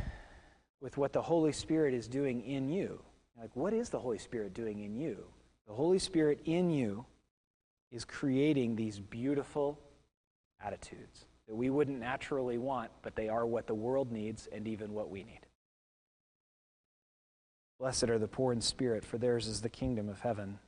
with 0.80 0.96
what 0.96 1.12
the 1.12 1.22
Holy 1.22 1.52
Spirit 1.52 1.94
is 1.94 2.08
doing 2.08 2.42
in 2.42 2.68
you. 2.68 3.00
Like, 3.38 3.54
what 3.54 3.72
is 3.72 3.88
the 3.88 3.98
Holy 3.98 4.18
Spirit 4.18 4.52
doing 4.52 4.80
in 4.80 4.94
you? 4.94 5.24
The 5.66 5.72
Holy 5.72 5.98
Spirit 5.98 6.40
in 6.44 6.70
you 6.70 7.06
is 7.90 8.04
creating 8.04 8.76
these 8.76 8.98
beautiful 9.00 9.78
attitudes 10.60 11.26
that 11.48 11.54
we 11.54 11.70
wouldn't 11.70 12.00
naturally 12.00 12.58
want, 12.58 12.90
but 13.02 13.16
they 13.16 13.28
are 13.28 13.46
what 13.46 13.66
the 13.66 13.74
world 13.74 14.10
needs 14.10 14.48
and 14.52 14.66
even 14.66 14.92
what 14.92 15.10
we 15.10 15.24
need. 15.24 15.40
Blessed 17.78 18.04
are 18.04 18.18
the 18.18 18.28
poor 18.28 18.52
in 18.52 18.60
spirit, 18.60 19.04
for 19.04 19.18
theirs 19.18 19.46
is 19.46 19.60
the 19.60 19.68
kingdom 19.68 20.08
of 20.08 20.20
heaven. 20.20 20.58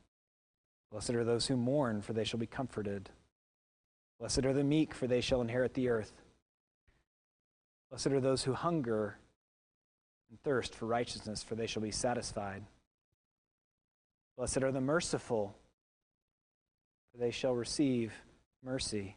Blessed 0.90 1.10
are 1.10 1.24
those 1.24 1.46
who 1.46 1.56
mourn, 1.56 2.02
for 2.02 2.12
they 2.12 2.24
shall 2.24 2.40
be 2.40 2.46
comforted. 2.46 3.10
Blessed 4.18 4.44
are 4.44 4.52
the 4.52 4.64
meek, 4.64 4.94
for 4.94 5.06
they 5.06 5.20
shall 5.20 5.40
inherit 5.40 5.74
the 5.74 5.88
earth. 5.88 6.12
Blessed 7.90 8.08
are 8.08 8.20
those 8.20 8.44
who 8.44 8.52
hunger 8.52 9.18
and 10.30 10.42
thirst 10.42 10.74
for 10.74 10.86
righteousness, 10.86 11.42
for 11.42 11.54
they 11.54 11.66
shall 11.66 11.82
be 11.82 11.90
satisfied. 11.90 12.64
Blessed 14.36 14.62
are 14.62 14.72
the 14.72 14.80
merciful, 14.80 15.56
for 17.12 17.18
they 17.18 17.30
shall 17.30 17.54
receive 17.54 18.12
mercy. 18.62 19.16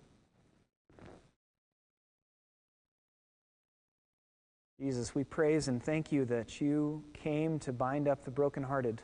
Jesus, 4.81 5.13
we 5.13 5.23
praise 5.23 5.67
and 5.67 5.83
thank 5.83 6.11
you 6.11 6.25
that 6.25 6.59
you 6.59 7.03
came 7.13 7.59
to 7.59 7.71
bind 7.71 8.07
up 8.07 8.25
the 8.25 8.31
brokenhearted. 8.31 8.99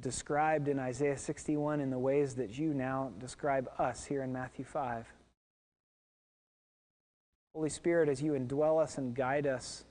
Described 0.00 0.66
in 0.66 0.78
Isaiah 0.78 1.18
61 1.18 1.80
in 1.80 1.90
the 1.90 1.98
ways 1.98 2.36
that 2.36 2.56
you 2.56 2.72
now 2.72 3.12
describe 3.18 3.68
us 3.78 4.06
here 4.06 4.22
in 4.22 4.32
Matthew 4.32 4.64
5. 4.64 5.12
Holy 7.54 7.68
Spirit, 7.68 8.08
as 8.08 8.22
you 8.22 8.32
indwell 8.32 8.82
us 8.82 8.96
and 8.96 9.14
guide 9.14 9.46
us 9.46 9.84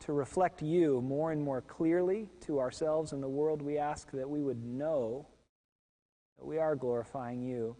to 0.00 0.14
reflect 0.14 0.62
you 0.62 1.02
more 1.02 1.32
and 1.32 1.42
more 1.42 1.60
clearly 1.60 2.30
to 2.46 2.58
ourselves 2.58 3.12
and 3.12 3.22
the 3.22 3.28
world, 3.28 3.60
we 3.60 3.76
ask 3.76 4.10
that 4.12 4.30
we 4.30 4.40
would 4.40 4.64
know 4.64 5.26
that 6.38 6.46
we 6.46 6.56
are 6.56 6.74
glorifying 6.74 7.42
you 7.42 7.76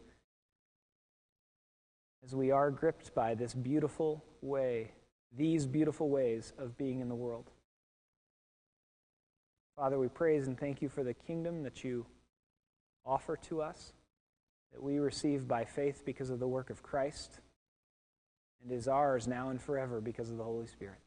as 2.26 2.34
we 2.34 2.50
are 2.50 2.72
gripped 2.72 3.14
by 3.14 3.34
this 3.34 3.54
beautiful 3.54 4.24
way, 4.42 4.90
these 5.36 5.64
beautiful 5.64 6.08
ways 6.08 6.52
of 6.58 6.76
being 6.76 7.00
in 7.00 7.08
the 7.08 7.14
world. 7.14 7.52
Father, 9.76 9.98
we 9.98 10.08
praise 10.08 10.48
and 10.48 10.58
thank 10.58 10.82
you 10.82 10.88
for 10.88 11.04
the 11.04 11.14
kingdom 11.14 11.62
that 11.62 11.84
you 11.84 12.04
offer 13.04 13.36
to 13.36 13.62
us, 13.62 13.92
that 14.72 14.82
we 14.82 14.98
receive 14.98 15.46
by 15.46 15.64
faith 15.64 16.02
because 16.04 16.30
of 16.30 16.40
the 16.40 16.48
work 16.48 16.68
of 16.70 16.82
Christ, 16.82 17.38
and 18.60 18.72
is 18.72 18.88
ours 18.88 19.28
now 19.28 19.50
and 19.50 19.62
forever 19.62 20.00
because 20.00 20.30
of 20.30 20.36
the 20.36 20.44
Holy 20.44 20.66
Spirit. 20.66 20.98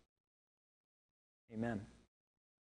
Amen. 1.54 1.82